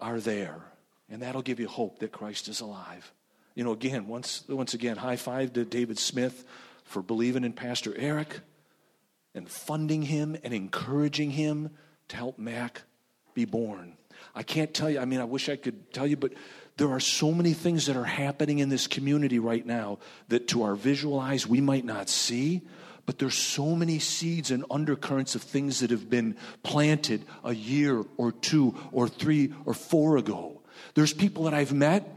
are 0.00 0.18
there. 0.18 0.60
And 1.08 1.22
that'll 1.22 1.42
give 1.42 1.60
you 1.60 1.68
hope 1.68 2.00
that 2.00 2.12
Christ 2.12 2.48
is 2.48 2.60
alive. 2.60 3.12
You 3.58 3.64
know, 3.64 3.72
again, 3.72 4.06
once, 4.06 4.44
once 4.48 4.74
again, 4.74 4.96
high 4.96 5.16
five 5.16 5.52
to 5.54 5.64
David 5.64 5.98
Smith 5.98 6.44
for 6.84 7.02
believing 7.02 7.42
in 7.42 7.52
Pastor 7.52 7.92
Eric 7.98 8.38
and 9.34 9.48
funding 9.50 10.02
him 10.02 10.36
and 10.44 10.54
encouraging 10.54 11.32
him 11.32 11.70
to 12.06 12.14
help 12.14 12.38
Mac 12.38 12.82
be 13.34 13.46
born. 13.46 13.94
I 14.32 14.44
can't 14.44 14.72
tell 14.72 14.88
you, 14.88 15.00
I 15.00 15.06
mean, 15.06 15.18
I 15.18 15.24
wish 15.24 15.48
I 15.48 15.56
could 15.56 15.92
tell 15.92 16.06
you, 16.06 16.16
but 16.16 16.34
there 16.76 16.92
are 16.92 17.00
so 17.00 17.32
many 17.32 17.52
things 17.52 17.86
that 17.86 17.96
are 17.96 18.04
happening 18.04 18.60
in 18.60 18.68
this 18.68 18.86
community 18.86 19.40
right 19.40 19.66
now 19.66 19.98
that 20.28 20.46
to 20.48 20.62
our 20.62 20.76
visual 20.76 21.18
eyes 21.18 21.44
we 21.44 21.60
might 21.60 21.84
not 21.84 22.08
see, 22.08 22.62
but 23.06 23.18
there's 23.18 23.34
so 23.34 23.74
many 23.74 23.98
seeds 23.98 24.52
and 24.52 24.64
undercurrents 24.70 25.34
of 25.34 25.42
things 25.42 25.80
that 25.80 25.90
have 25.90 26.08
been 26.08 26.36
planted 26.62 27.24
a 27.42 27.56
year 27.56 28.04
or 28.18 28.30
two 28.30 28.76
or 28.92 29.08
three 29.08 29.52
or 29.64 29.74
four 29.74 30.16
ago. 30.16 30.62
There's 30.94 31.12
people 31.12 31.42
that 31.42 31.54
I've 31.54 31.72
met 31.72 32.08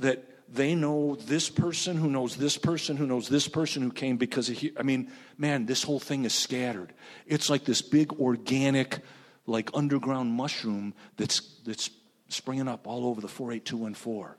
that 0.00 0.26
they 0.52 0.74
know 0.74 1.14
this 1.14 1.48
person 1.48 1.96
who 1.96 2.10
knows 2.10 2.36
this 2.36 2.58
person 2.58 2.96
who 2.96 3.06
knows 3.06 3.28
this 3.28 3.46
person 3.46 3.82
who 3.82 3.92
came 3.92 4.16
because 4.16 4.48
of 4.48 4.56
here. 4.56 4.72
I 4.76 4.82
mean, 4.82 5.10
man, 5.38 5.66
this 5.66 5.82
whole 5.82 6.00
thing 6.00 6.24
is 6.24 6.34
scattered. 6.34 6.92
It's 7.26 7.48
like 7.48 7.64
this 7.64 7.82
big 7.82 8.12
organic, 8.14 8.98
like 9.46 9.70
underground 9.74 10.32
mushroom 10.32 10.94
that's 11.16 11.40
that's 11.64 11.90
springing 12.28 12.66
up 12.66 12.86
all 12.86 13.06
over 13.06 13.20
the 13.20 13.28
48214. 13.28 14.34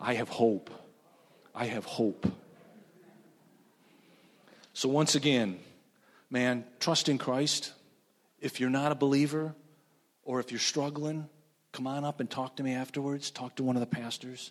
I 0.00 0.14
have 0.14 0.28
hope. 0.28 0.70
I 1.54 1.66
have 1.66 1.84
hope. 1.84 2.26
So 4.72 4.88
once 4.88 5.14
again, 5.14 5.60
man, 6.30 6.64
trust 6.80 7.08
in 7.08 7.16
Christ. 7.16 7.72
If 8.40 8.58
you're 8.58 8.70
not 8.70 8.90
a 8.90 8.96
believer 8.96 9.54
or 10.24 10.40
if 10.40 10.50
you're 10.50 10.58
struggling, 10.58 11.28
come 11.70 11.86
on 11.86 12.04
up 12.04 12.18
and 12.18 12.28
talk 12.28 12.56
to 12.56 12.62
me 12.64 12.74
afterwards. 12.74 13.30
Talk 13.30 13.54
to 13.56 13.62
one 13.62 13.76
of 13.76 13.80
the 13.80 13.86
pastors. 13.86 14.50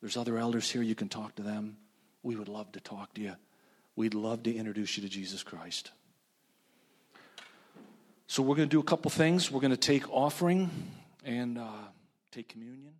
There's 0.00 0.16
other 0.16 0.38
elders 0.38 0.70
here, 0.70 0.82
you 0.82 0.94
can 0.94 1.08
talk 1.08 1.34
to 1.36 1.42
them. 1.42 1.76
We 2.22 2.36
would 2.36 2.48
love 2.48 2.72
to 2.72 2.80
talk 2.80 3.14
to 3.14 3.20
you. 3.20 3.36
We'd 3.94 4.14
love 4.14 4.42
to 4.42 4.54
introduce 4.54 4.96
you 4.96 5.02
to 5.02 5.08
Jesus 5.08 5.42
Christ. 5.42 5.90
So, 8.26 8.42
we're 8.42 8.56
going 8.56 8.68
to 8.68 8.74
do 8.74 8.80
a 8.80 8.84
couple 8.84 9.10
things. 9.10 9.50
We're 9.50 9.60
going 9.60 9.70
to 9.70 9.76
take 9.76 10.10
offering 10.10 10.70
and 11.24 11.58
uh, 11.58 11.70
take 12.32 12.48
communion. 12.48 12.92